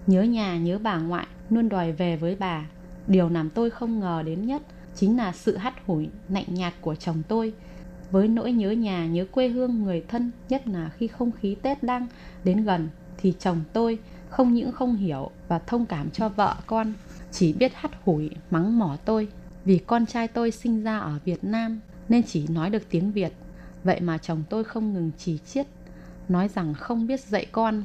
[0.06, 2.66] Nhớ nhà, nhớ bà ngoại, luôn đòi về với bà.
[3.06, 4.62] Điều làm tôi không ngờ đến nhất
[4.94, 7.52] chính là sự hắt hủi, lạnh nhạt của chồng tôi.
[8.10, 11.82] Với nỗi nhớ nhà, nhớ quê hương người thân, nhất là khi không khí Tết
[11.82, 12.06] đang
[12.44, 16.92] đến gần, thì chồng tôi không những không hiểu và thông cảm cho vợ con,
[17.30, 19.28] chỉ biết hắt hủi, mắng mỏ tôi.
[19.64, 23.32] Vì con trai tôi sinh ra ở Việt Nam nên chỉ nói được tiếng Việt.
[23.84, 25.66] Vậy mà chồng tôi không ngừng chỉ chiết,
[26.28, 27.82] nói rằng không biết dạy con.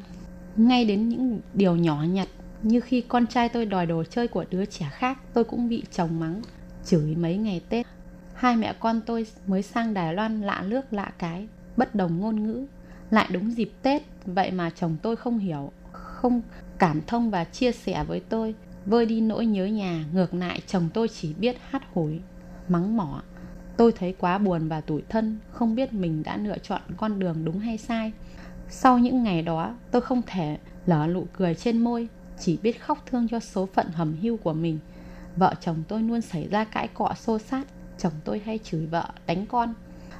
[0.55, 2.27] Ngay đến những điều nhỏ nhặt
[2.61, 5.83] như khi con trai tôi đòi đồ chơi của đứa trẻ khác, tôi cũng bị
[5.91, 6.41] chồng mắng,
[6.85, 7.85] chửi mấy ngày Tết.
[8.33, 12.43] Hai mẹ con tôi mới sang Đài Loan lạ nước lạ cái, bất đồng ngôn
[12.43, 12.65] ngữ.
[13.09, 16.41] Lại đúng dịp Tết, vậy mà chồng tôi không hiểu, không
[16.77, 20.89] cảm thông và chia sẻ với tôi vơi đi nỗi nhớ nhà ngược lại chồng
[20.93, 22.19] tôi chỉ biết hát hối
[22.67, 23.21] mắng mỏ
[23.77, 27.45] tôi thấy quá buồn và tủi thân, không biết mình đã lựa chọn con đường
[27.45, 28.11] đúng hay sai.
[28.69, 32.07] Sau những ngày đó, tôi không thể lở nụ cười trên môi,
[32.39, 34.79] chỉ biết khóc thương cho số phận hầm hưu của mình.
[35.35, 37.67] Vợ chồng tôi luôn xảy ra cãi cọ xô sát
[37.97, 39.73] chồng tôi hay chửi vợ, đánh con.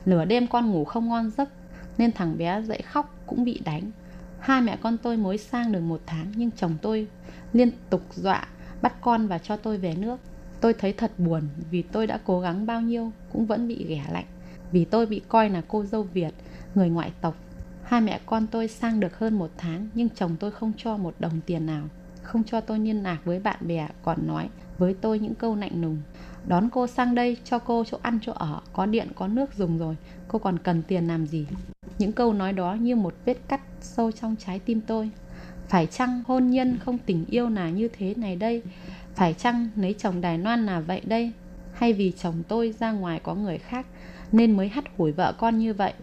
[0.05, 1.49] Nửa đêm con ngủ không ngon giấc,
[1.97, 3.91] nên thằng bé dậy khóc cũng bị đánh.
[4.39, 7.07] Hai mẹ con tôi mới sang được một tháng, nhưng chồng tôi
[7.53, 8.47] liên tục dọa
[8.81, 10.17] bắt con và cho tôi về nước
[10.63, 11.41] tôi thấy thật buồn
[11.71, 14.25] vì tôi đã cố gắng bao nhiêu cũng vẫn bị ghẻ lạnh.
[14.71, 16.33] Vì tôi bị coi là cô dâu việt,
[16.75, 17.35] người ngoại tộc.
[17.83, 21.13] Hai mẹ con tôi sang được hơn một tháng, nhưng chồng tôi không cho một
[21.19, 21.83] đồng tiền nào.
[22.21, 25.81] Không cho tôi liên lạc với bạn bè, còn nói với tôi những câu lạnh
[25.81, 25.97] lùng
[26.47, 29.77] đón cô sang đây, cho cô chỗ ăn, chỗ ở, có điện, có nước dùng
[29.77, 29.95] rồi.
[30.27, 31.47] Cô còn cần tiền làm gì?
[31.97, 35.09] Những câu nói đó như một vết cắt sâu trong trái tim tôi.
[35.67, 38.61] Phải chăng hôn nhân không tình yêu là như thế này đây?
[39.15, 41.31] Phải chăng lấy chồng đài loan là vậy đây?
[41.73, 43.85] Hay vì chồng tôi ra ngoài có người khác
[44.31, 45.93] nên mới hắt hủi vợ con như vậy?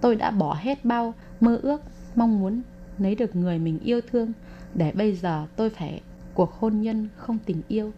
[0.00, 1.82] Tôi đã bỏ hết bao mơ ước,
[2.14, 2.62] mong muốn
[2.98, 4.32] lấy được người mình yêu thương
[4.74, 6.00] để bây giờ tôi phải,
[6.34, 7.92] cuộc hôn nhân không tình yêu.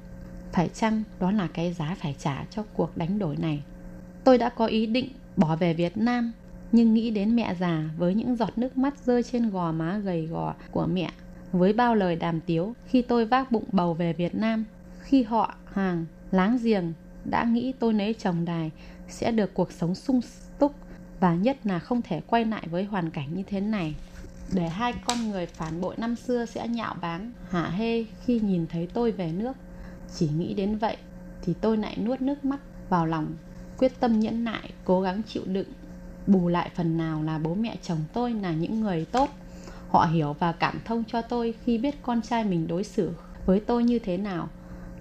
[0.53, 3.63] Phải chăng đó là cái giá phải trả cho cuộc đánh đổi này?
[4.25, 6.33] Tôi đã có ý định bỏ về việt nam,
[6.73, 10.27] nhưng nghĩ đến mẹ già với những giọt nước mắt rơi trên gò má gầy
[10.27, 11.11] gò của mẹ
[11.53, 14.65] với bao lời đàm tiếu khi tôi vác bụng bầu về Việt Nam,
[15.01, 16.93] khi họ, hàng, láng giềng
[17.25, 18.71] đã nghĩ tôi nấy chồng đài
[19.09, 20.21] sẽ được cuộc sống sung
[20.59, 20.75] túc
[21.21, 23.95] và nhất là không thể quay lại với hoàn cảnh như thế này.
[24.55, 28.67] Để hai con người phản bội năm xưa sẽ nhạo báng, hả hê khi nhìn
[28.67, 29.53] thấy tôi về nước.
[30.15, 30.97] Chỉ nghĩ đến vậy
[31.43, 33.27] thì tôi lại nuốt nước mắt vào lòng,
[33.79, 35.69] quyết tâm nhẫn nại, cố gắng chịu đựng.
[36.27, 39.29] Bù lại phần nào là bố mẹ chồng tôi là những người tốt
[39.91, 43.13] họ hiểu và cảm thông cho tôi khi biết con trai mình đối xử
[43.47, 44.49] với tôi như thế nào.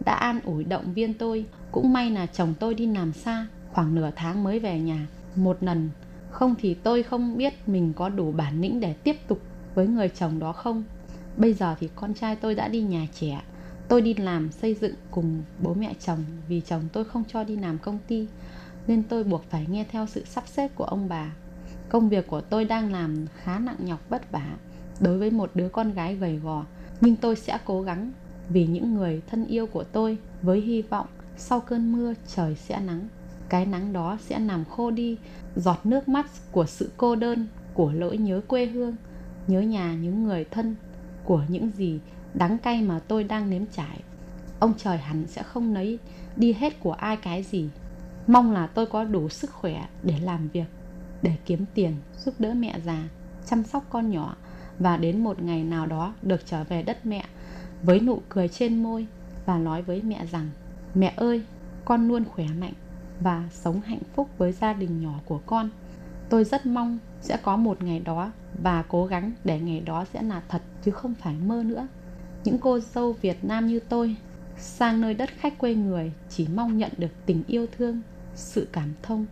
[0.05, 3.95] Đã an ủi động viên tôi, cũng may là chồng tôi đi làm xa, khoảng
[3.95, 5.07] nửa tháng mới về nhà.
[5.35, 5.89] Một lần,
[6.29, 9.41] không thì tôi không biết mình có đủ bản lĩnh để tiếp tục
[9.75, 10.83] với người chồng đó không.
[11.37, 13.41] Bây giờ thì con trai tôi đã đi nhà trẻ.
[13.87, 17.55] Tôi đi làm xây dựng cùng bố mẹ chồng vì chồng tôi không cho đi
[17.55, 18.27] làm công ty,
[18.87, 21.31] nên tôi buộc phải nghe theo sự sắp xếp của ông bà.
[21.89, 24.55] Công việc của tôi đang làm khá nặng nhọc vất vả
[24.99, 26.65] đối với một đứa con gái gầy gò
[27.01, 28.11] nhưng tôi sẽ cố gắng,
[28.49, 32.79] vì những người thân yêu của tôi với hy vọng sau cơn mưa trời sẽ
[32.79, 33.07] nắng.
[33.49, 35.17] Cái nắng đó sẽ làm khô đi
[35.55, 38.95] giọt nước mắt của sự cô đơn, của lỗi nhớ quê hương,
[39.47, 40.75] nhớ nhà những người thân,
[41.23, 41.99] của những gì
[42.33, 43.99] đắng cay mà tôi đang nếm trải.
[44.59, 45.99] Ông trời hẳn sẽ không lấy
[46.35, 47.69] đi hết của ai cái gì.
[48.27, 50.67] Mong là tôi có đủ sức khỏe để làm việc,
[51.21, 53.09] để kiếm tiền, giúp đỡ mẹ già,
[53.45, 54.35] chăm sóc con nhỏ
[54.79, 57.25] và đến một ngày nào đó được trở về đất mẹ
[57.83, 59.07] với nụ cười trên môi
[59.45, 60.49] và nói với mẹ rằng,
[60.95, 61.43] mẹ ơi,
[61.85, 62.73] con luôn khỏe mạnh
[63.21, 65.69] và sống hạnh phúc với gia đình nhỏ của con.
[66.29, 68.31] Tôi rất mong sẽ có một ngày đó
[68.63, 71.87] và cố gắng để ngày đó sẽ là thật chứ không phải mơ nữa.
[72.43, 74.15] Những cô dâu việt nam như tôi
[74.57, 78.01] sang nơi đất khách quê người chỉ mong nhận được tình yêu thương,
[78.35, 79.25] sự cảm thông,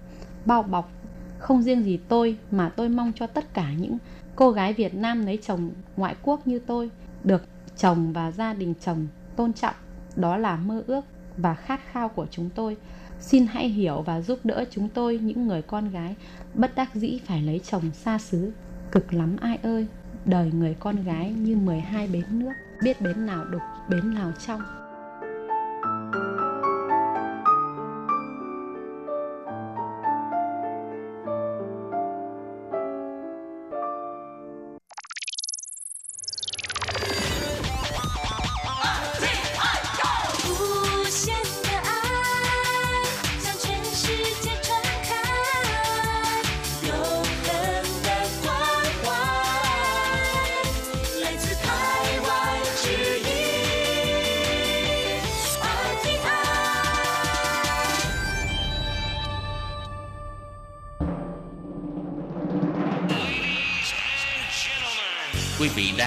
[0.45, 0.91] bao bọc.
[1.39, 3.97] Không riêng gì tôi mà tôi mong cho tất cả những
[4.37, 6.91] cô gái Việt Nam lấy chồng ngoại quốc như tôi,
[7.23, 7.43] được
[7.77, 9.75] chồng và gia đình chồng tôn trọng.
[10.15, 11.05] Đó là mơ ước
[11.37, 12.77] và khát khao của chúng tôi.
[13.19, 16.15] Xin hãy hiểu và giúp đỡ chúng tôi, những người con gái
[16.53, 18.51] bất đắc dĩ phải lấy chồng xa xứ.
[18.91, 19.87] Cực lắm ai ơi,
[20.25, 22.51] đời người con gái như 12 bến nước,
[22.83, 24.61] biết bến nào đục, bến nào trong.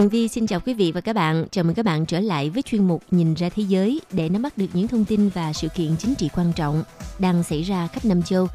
[0.00, 1.46] Tường Vi xin chào quý vị và các bạn.
[1.50, 4.42] Chào mừng các bạn trở lại với chuyên mục Nhìn ra thế giới để nắm
[4.42, 6.84] bắt được những thông tin và sự kiện chính trị quan trọng
[7.18, 8.48] đang xảy ra khắp năm châu.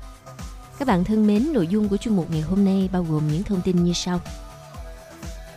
[0.79, 3.43] Các bạn thân mến, nội dung của chuyên mục ngày hôm nay bao gồm những
[3.43, 4.21] thông tin như sau.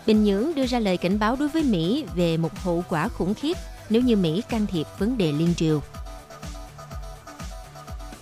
[0.06, 3.34] Bình Nhưỡng đưa ra lời cảnh báo đối với Mỹ về một hậu quả khủng
[3.34, 3.56] khiếp
[3.90, 5.80] nếu như Mỹ can thiệp vấn đề liên triều.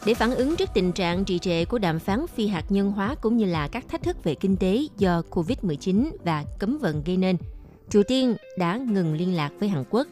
[0.07, 3.15] Để phản ứng trước tình trạng trì trệ của đàm phán phi hạt nhân hóa
[3.21, 7.17] cũng như là các thách thức về kinh tế do Covid-19 và cấm vận gây
[7.17, 7.37] nên,
[7.91, 10.07] Triều Tiên đã ngừng liên lạc với Hàn Quốc.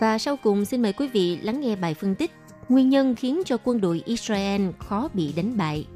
[0.00, 2.30] Và sau cùng xin mời quý vị lắng nghe bài phân tích
[2.68, 5.86] nguyên nhân khiến cho quân đội Israel khó bị đánh bại.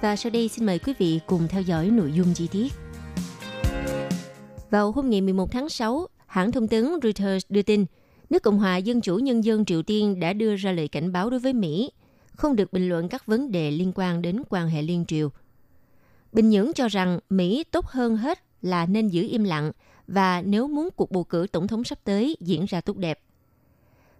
[0.00, 2.72] Và sau đây xin mời quý vị cùng theo dõi nội dung chi tiết.
[4.70, 7.84] Vào hôm ngày 11 tháng 6, hãng thông tấn Reuters đưa tin
[8.30, 11.30] nước Cộng hòa Dân chủ Nhân dân Triều Tiên đã đưa ra lời cảnh báo
[11.30, 11.90] đối với Mỹ,
[12.36, 15.28] không được bình luận các vấn đề liên quan đến quan hệ liên triều.
[16.32, 19.72] Bình Nhưỡng cho rằng Mỹ tốt hơn hết là nên giữ im lặng
[20.06, 23.20] và nếu muốn cuộc bầu cử tổng thống sắp tới diễn ra tốt đẹp.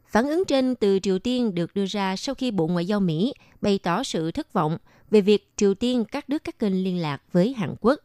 [0.07, 3.35] Phản ứng trên từ Triều Tiên được đưa ra sau khi Bộ Ngoại giao Mỹ
[3.61, 4.79] bày tỏ sự thất vọng
[5.11, 8.01] về việc Triều Tiên cắt đứt các kênh liên lạc với Hàn Quốc.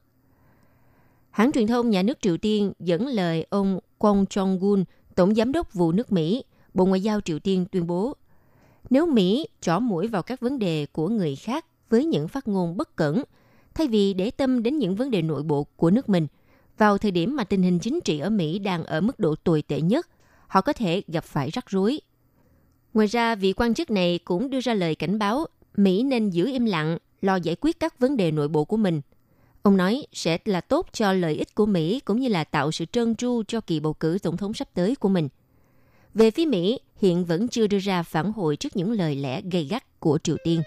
[1.32, 4.84] Hãng truyền thông nhà nước Triều Tiên dẫn lời ông Kwon Jong-un,
[5.16, 8.16] Tổng Giám đốc vụ nước Mỹ, Bộ Ngoại giao Triều Tiên tuyên bố,
[8.90, 12.78] nếu Mỹ trỏ mũi vào các vấn đề của người khác với những phát ngôn
[12.78, 13.24] bất cẩn,
[13.76, 16.28] thay vì để tâm đến những vấn đề nội bộ của nước mình,
[16.78, 19.62] vào thời điểm mà tình hình chính trị ở Mỹ đang ở mức độ tồi
[19.62, 20.10] tệ nhất,
[20.48, 22.02] họ có thể gặp phải rắc rối.
[22.94, 25.46] Ngoài ra, vị quan chức này cũng đưa ra lời cảnh báo
[25.78, 29.02] Mỹ nên giữ im lặng, lo giải quyết các vấn đề nội bộ của mình–
[29.66, 32.86] Ông nói sẽ là tốt cho lợi ích của Mỹ cũng như là tạo sự
[32.86, 35.30] trơn tru cho kỳ bầu cử tổng thống sắp tới của mình.
[36.14, 39.64] Về phía Mỹ, hiện vẫn chưa đưa ra phản hồi trước những lời lẽ gay
[39.64, 40.62] gắt của Triều Tiên.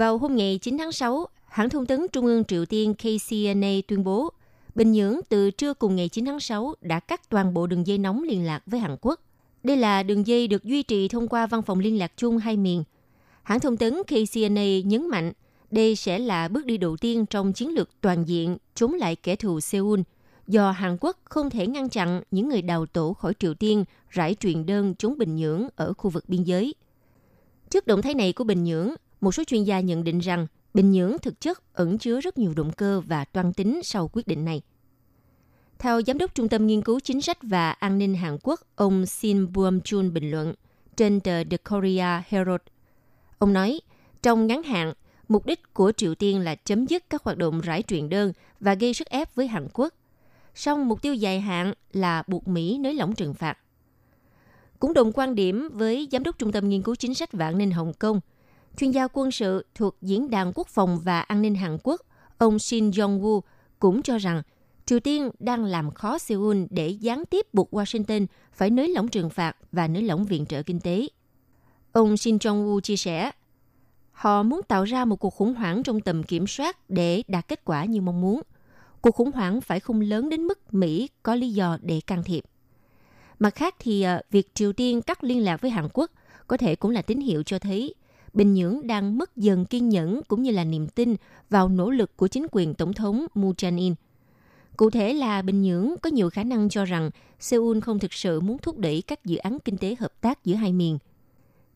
[0.00, 4.04] Vào hôm ngày 9 tháng 6, hãng thông tấn Trung ương Triều Tiên KCNA tuyên
[4.04, 4.32] bố
[4.74, 7.98] Bình Nhưỡng từ trưa cùng ngày 9 tháng 6 đã cắt toàn bộ đường dây
[7.98, 9.20] nóng liên lạc với Hàn Quốc.
[9.62, 12.56] Đây là đường dây được duy trì thông qua văn phòng liên lạc chung hai
[12.56, 12.84] miền.
[13.42, 15.32] Hãng thông tấn KCNA nhấn mạnh
[15.70, 19.36] đây sẽ là bước đi đầu tiên trong chiến lược toàn diện chống lại kẻ
[19.36, 20.00] thù Seoul,
[20.48, 24.34] do Hàn Quốc không thể ngăn chặn những người đào tổ khỏi Triều Tiên rải
[24.40, 26.74] truyền đơn chống Bình Nhưỡng ở khu vực biên giới.
[27.70, 30.90] Trước động thái này của Bình Nhưỡng, một số chuyên gia nhận định rằng Bình
[30.90, 34.44] Nhưỡng thực chất ẩn chứa rất nhiều động cơ và toan tính sau quyết định
[34.44, 34.62] này.
[35.78, 39.06] Theo Giám đốc Trung tâm Nghiên cứu Chính sách và An ninh Hàn Quốc, ông
[39.06, 40.54] Shin Buom Chun bình luận
[40.96, 42.60] trên tờ The Korea Herald.
[43.38, 43.80] Ông nói,
[44.22, 44.92] trong ngắn hạn,
[45.28, 48.74] mục đích của Triều Tiên là chấm dứt các hoạt động rải truyền đơn và
[48.74, 49.94] gây sức ép với Hàn Quốc.
[50.54, 53.58] Song mục tiêu dài hạn là buộc Mỹ nới lỏng trừng phạt.
[54.78, 57.58] Cũng đồng quan điểm với Giám đốc Trung tâm Nghiên cứu Chính sách và An
[57.58, 58.20] ninh Hồng Kông,
[58.76, 62.00] chuyên gia quân sự thuộc Diễn đàn Quốc phòng và An ninh Hàn Quốc,
[62.38, 63.40] ông Shin Jong-woo
[63.78, 64.42] cũng cho rằng
[64.86, 69.30] Triều Tiên đang làm khó Seoul để gián tiếp buộc Washington phải nới lỏng trừng
[69.30, 71.08] phạt và nới lỏng viện trợ kinh tế.
[71.92, 73.30] Ông Shin Jong-woo chia sẻ,
[74.12, 77.64] họ muốn tạo ra một cuộc khủng hoảng trong tầm kiểm soát để đạt kết
[77.64, 78.42] quả như mong muốn.
[79.00, 82.44] Cuộc khủng hoảng phải không lớn đến mức Mỹ có lý do để can thiệp.
[83.38, 86.10] Mặt khác thì ờ, việc Triều Tiên cắt liên lạc với Hàn Quốc
[86.46, 87.94] có thể cũng là tín hiệu cho thấy
[88.32, 91.16] Bình Nhưỡng đang mất dần kiên nhẫn cũng như là niềm tin
[91.50, 93.94] vào nỗ lực của chính quyền Tổng thống Moon Jae-in.
[94.76, 97.10] Cụ thể là Bình Nhưỡng có nhiều khả năng cho rằng
[97.40, 100.54] Seoul không thực sự muốn thúc đẩy các dự án kinh tế hợp tác giữa
[100.54, 100.98] hai miền.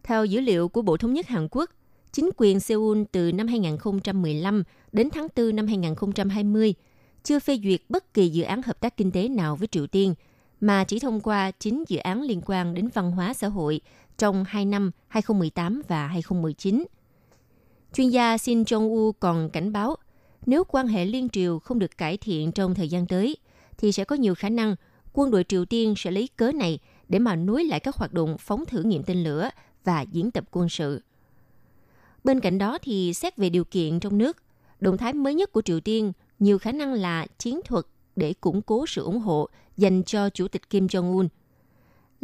[0.02, 1.70] Theo dữ liệu của Bộ Thống nhất Hàn Quốc,
[2.12, 6.74] chính quyền Seoul từ năm 2015 đến tháng 4 năm 2020
[7.22, 10.14] chưa phê duyệt bất kỳ dự án hợp tác kinh tế nào với Triều Tiên,
[10.60, 13.80] mà chỉ thông qua chính dự án liên quan đến văn hóa xã hội
[14.18, 16.84] trong 2 năm 2018 và 2019.
[17.94, 19.96] Chuyên gia Shin Jong-u còn cảnh báo
[20.46, 23.36] nếu quan hệ liên triều không được cải thiện trong thời gian tới,
[23.78, 24.76] thì sẽ có nhiều khả năng
[25.12, 28.36] quân đội Triều Tiên sẽ lấy cớ này để mà nối lại các hoạt động
[28.38, 29.50] phóng thử nghiệm tên lửa
[29.84, 31.02] và diễn tập quân sự.
[32.24, 34.36] Bên cạnh đó thì xét về điều kiện trong nước,
[34.80, 37.84] động thái mới nhất của Triều Tiên nhiều khả năng là chiến thuật
[38.16, 41.28] để củng cố sự ủng hộ dành cho Chủ tịch Kim Jong-un.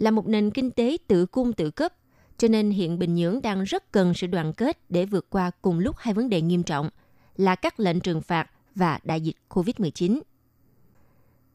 [0.00, 1.92] Là một nền kinh tế tự cung tự cấp,
[2.38, 5.78] cho nên hiện Bình Nhưỡng đang rất cần sự đoàn kết để vượt qua cùng
[5.78, 6.90] lúc hai vấn đề nghiêm trọng
[7.36, 10.20] là các lệnh trừng phạt và đại dịch COVID-19.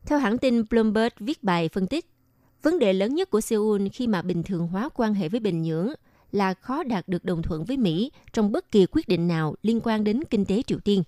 [0.05, 2.05] Theo hãng tin Bloomberg viết bài phân tích,
[2.61, 5.61] vấn đề lớn nhất của Seoul khi mà bình thường hóa quan hệ với Bình
[5.61, 5.89] Nhưỡng
[6.31, 9.79] là khó đạt được đồng thuận với Mỹ trong bất kỳ quyết định nào liên
[9.83, 11.03] quan đến kinh tế Triều Tiên.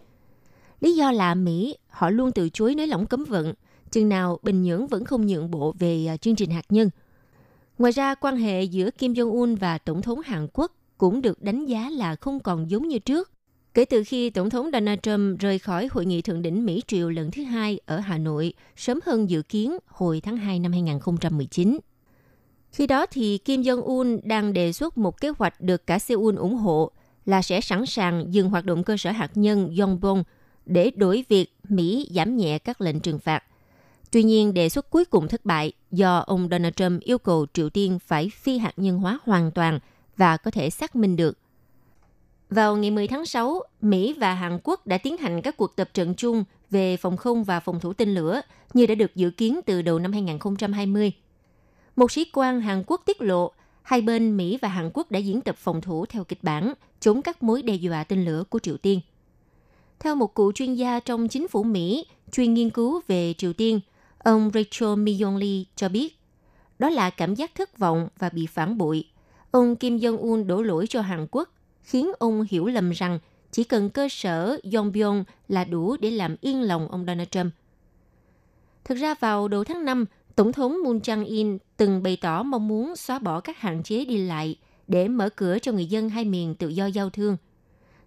[0.82, 3.54] Lý do là Mỹ họ luôn từ chối nới lỏng cấm vận,
[3.92, 6.90] chừng nào Bình Nhưỡng vẫn không nhượng bộ về à, chương trình hạt nhân.
[7.78, 11.66] Ngoài ra, quan hệ giữa Kim Jong-un và Tổng thống Hàn Quốc cũng được đánh
[11.66, 13.32] giá là không còn giống như trước.
[13.74, 17.10] Kể từ khi Tổng thống Donald Trump rời khỏi hội nghị thượng đỉnh Mỹ Triều
[17.10, 21.80] lần thứ hai ở Hà Nội sớm hơn dự kiến hồi tháng 2 năm 2019.
[22.72, 26.56] Khi đó thì Kim Jong-un đang đề xuất một kế hoạch được cả Seoul ủng
[26.56, 26.92] hộ
[27.26, 30.24] là sẽ sẵn sàng dừng hoạt động cơ sở hạt nhân Yongbyon
[30.66, 33.44] để đổi việc Mỹ giảm nhẹ các lệnh trừng phạt.
[34.12, 37.70] Tuy nhiên, đề xuất cuối cùng thất bại do ông Donald Trump yêu cầu Triều
[37.70, 39.80] Tiên phải phi hạt nhân hóa hoàn toàn
[40.18, 41.38] và có thể xác minh được.
[42.50, 45.90] Vào ngày 10 tháng 6, Mỹ và Hàn Quốc đã tiến hành các cuộc tập
[45.94, 48.42] trận chung về phòng không và phòng thủ tên lửa
[48.74, 51.12] như đã được dự kiến từ đầu năm 2020.
[51.96, 55.42] Một sĩ quan Hàn Quốc tiết lộ, hai bên Mỹ và Hàn Quốc đã diễn
[55.42, 58.78] tập phòng thủ theo kịch bản chống các mối đe dọa tên lửa của Triều
[58.78, 59.02] Tiên.
[60.00, 63.80] Theo một cựu chuyên gia trong chính phủ Mỹ chuyên nghiên cứu về Triều Tiên,
[64.28, 66.20] ông Rachel Myong Lee cho biết,
[66.80, 69.04] đó là cảm giác thất vọng và bị phản bội.
[69.52, 71.50] Ông Kim Jong-un đổ lỗi cho Hàn Quốc,
[71.84, 73.20] khiến ông hiểu lầm rằng
[73.52, 77.54] chỉ cần cơ sở Yongbyon là đủ để làm yên lòng ông Donald Trump.
[78.86, 80.06] Thực ra vào đầu tháng 5,
[80.36, 84.18] Tổng thống Moon Jae-in từng bày tỏ mong muốn xóa bỏ các hạn chế đi
[84.18, 84.56] lại
[84.88, 87.38] để mở cửa cho người dân hai miền tự do giao thương.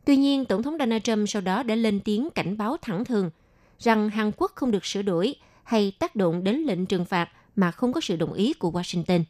[0.05, 3.31] Tuy nhiên, Tổng thống Donald Trump sau đó đã lên tiếng cảnh báo thẳng thừng
[3.79, 5.35] rằng Hàn Quốc không được sửa đổi
[5.71, 9.25] hay tác động đến lệnh trừng phạt mà không có sự đồng ý của Washington.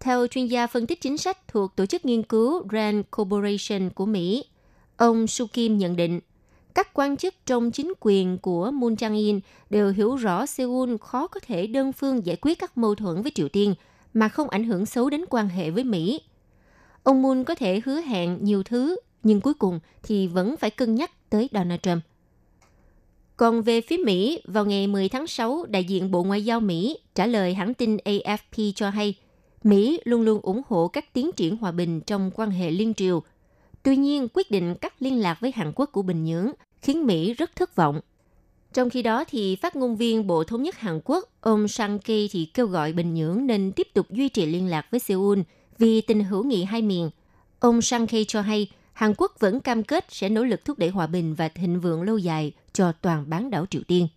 [0.00, 4.06] Theo chuyên gia phân tích chính sách thuộc tổ chức nghiên cứu Rand Corporation của
[4.06, 4.44] Mỹ,
[4.96, 6.20] ông Su Kim nhận định
[6.74, 9.40] các quan chức trong chính quyền của Moon Jae-in
[9.70, 13.32] đều hiểu rõ Seoul khó có thể đơn phương giải quyết các mâu thuẫn với
[13.34, 13.74] Triều Tiên
[14.14, 16.20] mà không ảnh hưởng xấu đến quan hệ với Mỹ.
[17.02, 20.94] Ông Moon có thể hứa hẹn nhiều thứ, nhưng cuối cùng thì vẫn phải cân
[20.94, 22.02] nhắc tới Donald Trump.
[23.36, 26.98] Còn về phía Mỹ, vào ngày 10 tháng 6, đại diện Bộ Ngoại giao Mỹ
[27.14, 29.14] trả lời hãng tin AFP cho hay,
[29.64, 33.22] Mỹ luôn luôn ủng hộ các tiến triển hòa bình trong quan hệ liên triều.
[33.82, 36.50] Tuy nhiên, quyết định cắt liên lạc với Hàn Quốc của Bình Nhưỡng
[36.82, 38.00] khiến Mỹ rất thất vọng.
[38.72, 42.28] Trong khi đó, thì phát ngôn viên Bộ Thống nhất Hàn Quốc, ông Sang Ki
[42.32, 45.38] thì kêu gọi Bình Nhưỡng nên tiếp tục duy trì liên lạc với Seoul
[45.78, 47.10] vì tình hữu nghị hai miền.
[47.60, 50.88] Ông Sang Ki cho hay, Hàn Quốc vẫn cam kết sẽ nỗ lực thúc đẩy
[50.88, 54.08] hòa bình và thịnh vượng lâu dài cho toàn bán đảo Triều Tiên.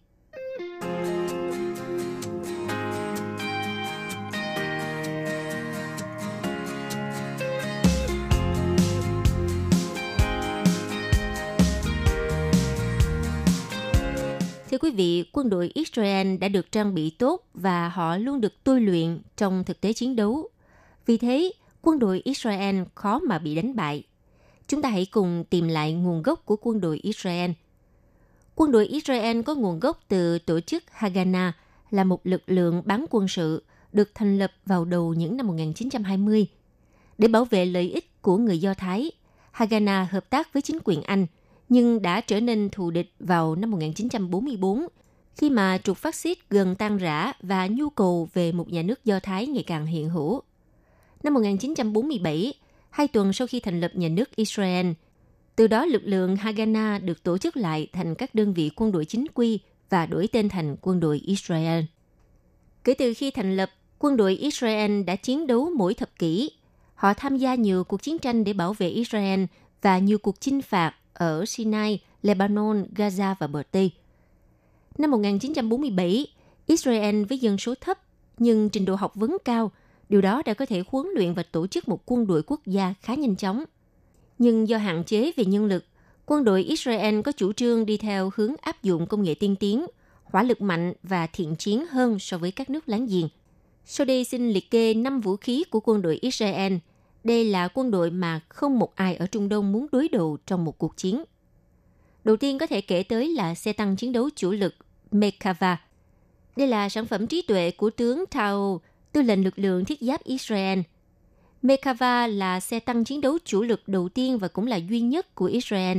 [14.71, 18.53] Thưa quý vị, quân đội Israel đã được trang bị tốt và họ luôn được
[18.63, 20.49] tôi luyện trong thực tế chiến đấu.
[21.05, 21.51] Vì thế,
[21.81, 24.03] quân đội Israel khó mà bị đánh bại.
[24.67, 27.51] Chúng ta hãy cùng tìm lại nguồn gốc của quân đội Israel.
[28.55, 31.55] Quân đội Israel có nguồn gốc từ tổ chức Haganah
[31.91, 33.63] là một lực lượng bán quân sự
[33.93, 36.47] được thành lập vào đầu những năm 1920.
[37.17, 39.11] Để bảo vệ lợi ích của người Do Thái,
[39.51, 41.25] Haganah hợp tác với chính quyền Anh–
[41.69, 44.87] nhưng đã trở nên thù địch vào năm 1944
[45.35, 49.05] khi mà trục phát xít gần tan rã và nhu cầu về một nhà nước
[49.05, 50.41] Do Thái ngày càng hiện hữu.
[51.23, 52.53] Năm 1947,
[52.97, 54.91] hai tuần sau khi thành lập nhà nước Israel,
[55.55, 59.05] từ đó lực lượng Haganah được tổ chức lại thành các đơn vị quân đội
[59.05, 61.83] chính quy và đổi tên thành quân đội Israel.
[62.83, 63.69] Kể từ khi thành lập,
[63.99, 66.51] quân đội Israel đã chiến đấu mỗi thập kỷ.
[66.95, 69.43] Họ tham gia nhiều cuộc chiến tranh để bảo vệ Israel
[69.81, 73.91] và nhiều cuộc chinh phạt ở Sinai, Lebanon, Gaza và bờ Tây.
[74.97, 76.27] Năm 1947,
[76.65, 77.99] Israel với dân số thấp
[78.37, 79.71] nhưng trình độ học vấn cao,
[80.09, 82.93] điều đó đã có thể huấn luyện và tổ chức một quân đội quốc gia
[83.01, 83.63] khá nhanh chóng.
[84.37, 85.85] Nhưng do hạn chế về nhân lực,
[86.25, 89.85] quân đội Israel có chủ trương đi theo hướng áp dụng công nghệ tiên tiến,
[90.23, 93.29] hỏa lực mạnh và thiện chiến hơn so với các nước láng giềng.
[93.85, 96.73] Sau đây xin liệt kê 5 vũ khí của quân đội Israel–
[97.27, 100.65] đây là quân đội mà không một ai ở Trung Đông muốn đối đầu trong
[100.65, 101.23] một cuộc chiến.
[102.23, 104.75] Đầu tiên có thể kể tới là xe tăng chiến đấu chủ lực
[105.11, 105.81] Mekava.
[106.55, 108.81] Đây là sản phẩm trí tuệ của tướng Tao,
[109.11, 110.79] tư lệnh lực lượng thiết giáp Israel.
[111.61, 115.35] Mekava là xe tăng chiến đấu chủ lực đầu tiên và cũng là duy nhất
[115.35, 115.97] của Israel.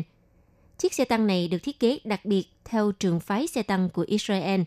[0.78, 4.04] Chiếc xe tăng này được thiết kế đặc biệt theo trường phái xe tăng của
[4.08, 4.60] Israel.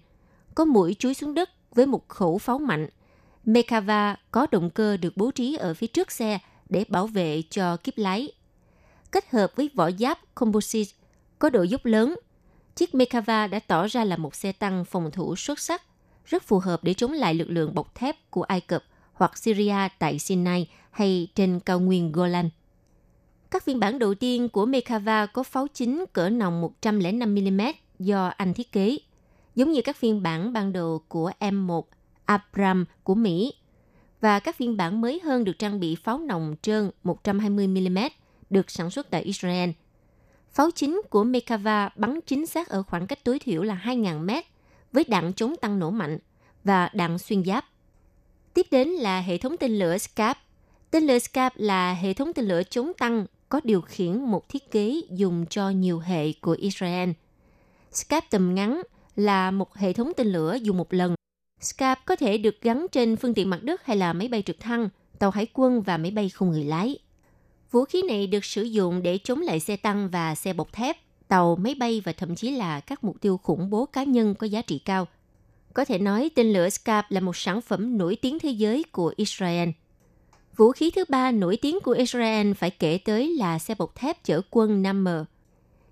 [0.55, 2.87] Có mũi chuối xuống đất với một khẩu pháo mạnh.
[3.45, 6.39] Mekava có động cơ được bố trí ở phía trước xe
[6.69, 8.31] để bảo vệ cho kiếp lái.
[9.11, 10.91] Kết hợp với vỏ giáp composite
[11.39, 12.15] có độ dốc lớn,
[12.75, 15.83] chiếc Mekava đã tỏ ra là một xe tăng phòng thủ xuất sắc,
[16.31, 19.75] rất phù hợp để chống lại lực lượng bọc thép của Ai Cập hoặc Syria
[19.99, 22.49] tại Sinai hay trên cao nguyên Golan.
[23.51, 28.53] Các phiên bản đầu tiên của Mekava có pháo chính cỡ nòng 105mm do anh
[28.53, 28.97] thiết kế,
[29.55, 31.81] giống như các phiên bản ban đầu của M1
[32.25, 33.53] Abram của Mỹ.
[34.21, 38.09] Và các phiên bản mới hơn được trang bị pháo nòng trơn 120mm
[38.49, 39.69] được sản xuất tại Israel.
[40.51, 44.29] Pháo chính của Mekava bắn chính xác ở khoảng cách tối thiểu là 2.000 m
[44.91, 46.17] với đạn chống tăng nổ mạnh
[46.63, 47.65] và đạn xuyên giáp.
[48.53, 50.37] Tiếp đến là hệ thống tên lửa SCAP.
[50.91, 54.71] Tên lửa SCAP là hệ thống tên lửa chống tăng có điều khiển một thiết
[54.71, 57.09] kế dùng cho nhiều hệ của Israel.
[57.91, 58.81] SCAP tầm ngắn
[59.15, 61.15] là một hệ thống tên lửa dùng một lần.
[61.61, 64.59] SCAP có thể được gắn trên phương tiện mặt đất hay là máy bay trực
[64.59, 64.89] thăng,
[65.19, 66.99] tàu hải quân và máy bay không người lái.
[67.71, 70.97] Vũ khí này được sử dụng để chống lại xe tăng và xe bọc thép,
[71.31, 74.47] tàu, máy bay và thậm chí là các mục tiêu khủng bố cá nhân có
[74.47, 75.07] giá trị cao.
[75.73, 79.13] Có thể nói tên lửa SCAP là một sản phẩm nổi tiếng thế giới của
[79.15, 79.69] Israel.
[80.55, 84.23] Vũ khí thứ ba nổi tiếng của Israel phải kể tới là xe bọc thép
[84.23, 85.23] chở quân Nammer.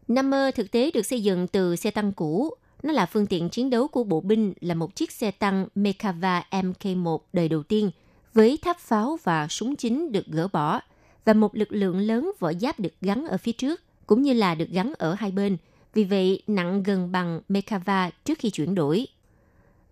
[0.07, 2.53] Nammer thực tế được xây dựng từ xe tăng cũ.
[2.83, 6.43] Nó là phương tiện chiến đấu của bộ binh, là một chiếc xe tăng Mekava
[6.51, 7.91] Mk1 đời đầu tiên,
[8.33, 10.81] với tháp pháo và súng chính được gỡ bỏ,
[11.25, 14.55] và một lực lượng lớn vỏ giáp được gắn ở phía trước, cũng như là
[14.55, 15.57] được gắn ở hai bên,
[15.93, 19.07] vì vậy nặng gần bằng Mekava trước khi chuyển đổi.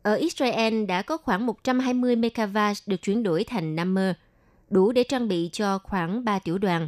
[0.01, 4.15] Ở Israel đã có khoảng 120 Mekava được chuyển đổi thành Nammer–
[4.69, 6.87] đủ để trang bị cho khoảng 3 tiểu đoàn.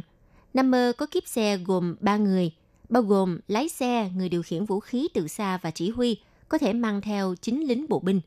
[0.54, 2.52] Number có kiếp xe gồm 3 người,
[2.88, 6.16] bao gồm lái xe, người điều khiển vũ khí từ xa và chỉ huy,
[6.48, 8.20] có thể mang theo 9 lính bộ binh.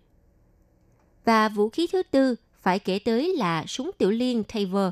[1.26, 4.91] Và vũ khí thứ tư phải kể tới là súng tiểu liên Taver.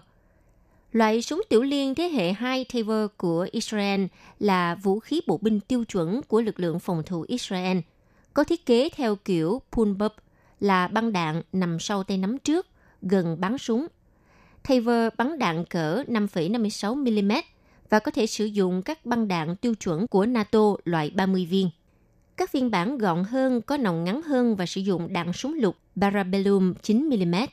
[0.91, 4.05] Loại súng tiểu liên thế hệ 2 Taver của Israel
[4.39, 7.77] là vũ khí bộ binh tiêu chuẩn của lực lượng phòng thủ Israel,
[8.33, 10.09] có thiết kế theo kiểu pull-up
[10.59, 12.67] là băng đạn nằm sau tay nắm trước,
[13.01, 13.87] gần bắn súng
[14.67, 17.41] Taver bắn đạn cỡ 5,56mm
[17.89, 21.69] và có thể sử dụng các băng đạn tiêu chuẩn của NATO loại 30 viên.
[22.37, 25.75] Các phiên bản gọn hơn có nòng ngắn hơn và sử dụng đạn súng lục
[26.01, 27.47] Parabellum 9mm.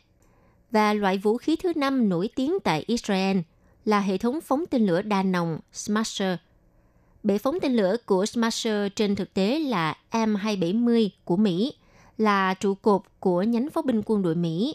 [0.71, 3.39] Và loại vũ khí thứ năm nổi tiếng tại Israel
[3.85, 6.39] là hệ thống phóng tên lửa đa nòng Smasher.
[7.23, 11.73] Bệ phóng tên lửa của Smasher trên thực tế là M270 của Mỹ,
[12.19, 14.75] là trụ cột của nhánh pháo binh quân đội Mỹ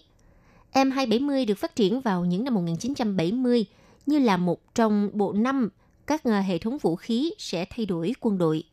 [0.74, 3.66] M270 được phát triển vào những năm 1970
[4.06, 5.70] như là một trong bộ năm
[6.08, 8.64] các ờ, hệ thống vũ khí sẽ thay đổi quân đội.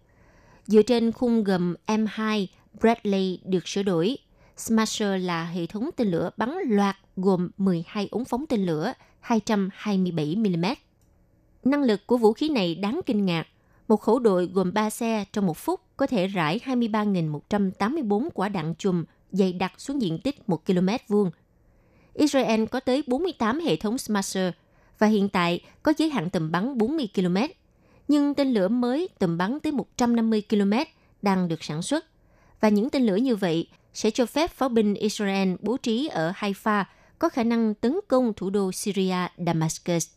[0.67, 2.47] Dựa trên khung gầm M2,
[2.81, 4.19] Bradley được sửa đổi.
[4.61, 8.93] Smasher là hệ thống tên lửa bắn loạt gồm 12 ống phóng tên lửa
[9.27, 10.75] 227mm.
[11.65, 13.47] Năng lực của vũ khí này đáng kinh ngạc.
[13.89, 18.75] Một khẩu đội gồm 3 xe trong một phút có thể rải 23.184 quả đạn
[18.79, 21.31] chùm dày đặc xuống diện tích 1 km vuông
[22.15, 24.53] Israel có tới 48 hệ thống Smasher
[24.99, 27.37] và hiện tại có giới hạn tầm bắn 40 km.
[28.09, 30.73] Nhưng tên lửa mới tầm bắn tới 150 km
[31.23, 32.07] đang được sản xuất.
[32.61, 36.33] Và những tên lửa như vậy sẽ cho phép pháo binh Israel bố trí ở
[36.37, 36.85] Haifa
[37.19, 39.17] có khả năng tấn công thủ đô Syria,
[39.47, 40.09] Damascus.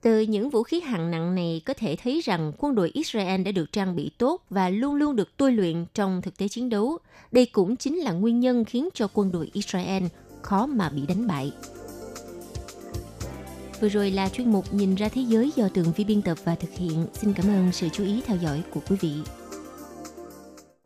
[0.00, 3.52] Từ những vũ khí hạng nặng này có thể thấy rằng quân đội Israel đã
[3.52, 6.98] được trang bị tốt và luôn luôn được tôi luyện trong thực tế chiến đấu.
[7.32, 10.04] Đây cũng chính là nguyên nhân khiến cho quân đội Israel
[10.42, 11.52] khó mà bị đánh bại.
[13.80, 16.54] Vừa rồi là chuyên mục Nhìn ra thế giới do tường vi biên tập và
[16.54, 17.06] thực hiện.
[17.14, 19.12] Xin cảm ơn sự chú ý theo dõi của quý vị.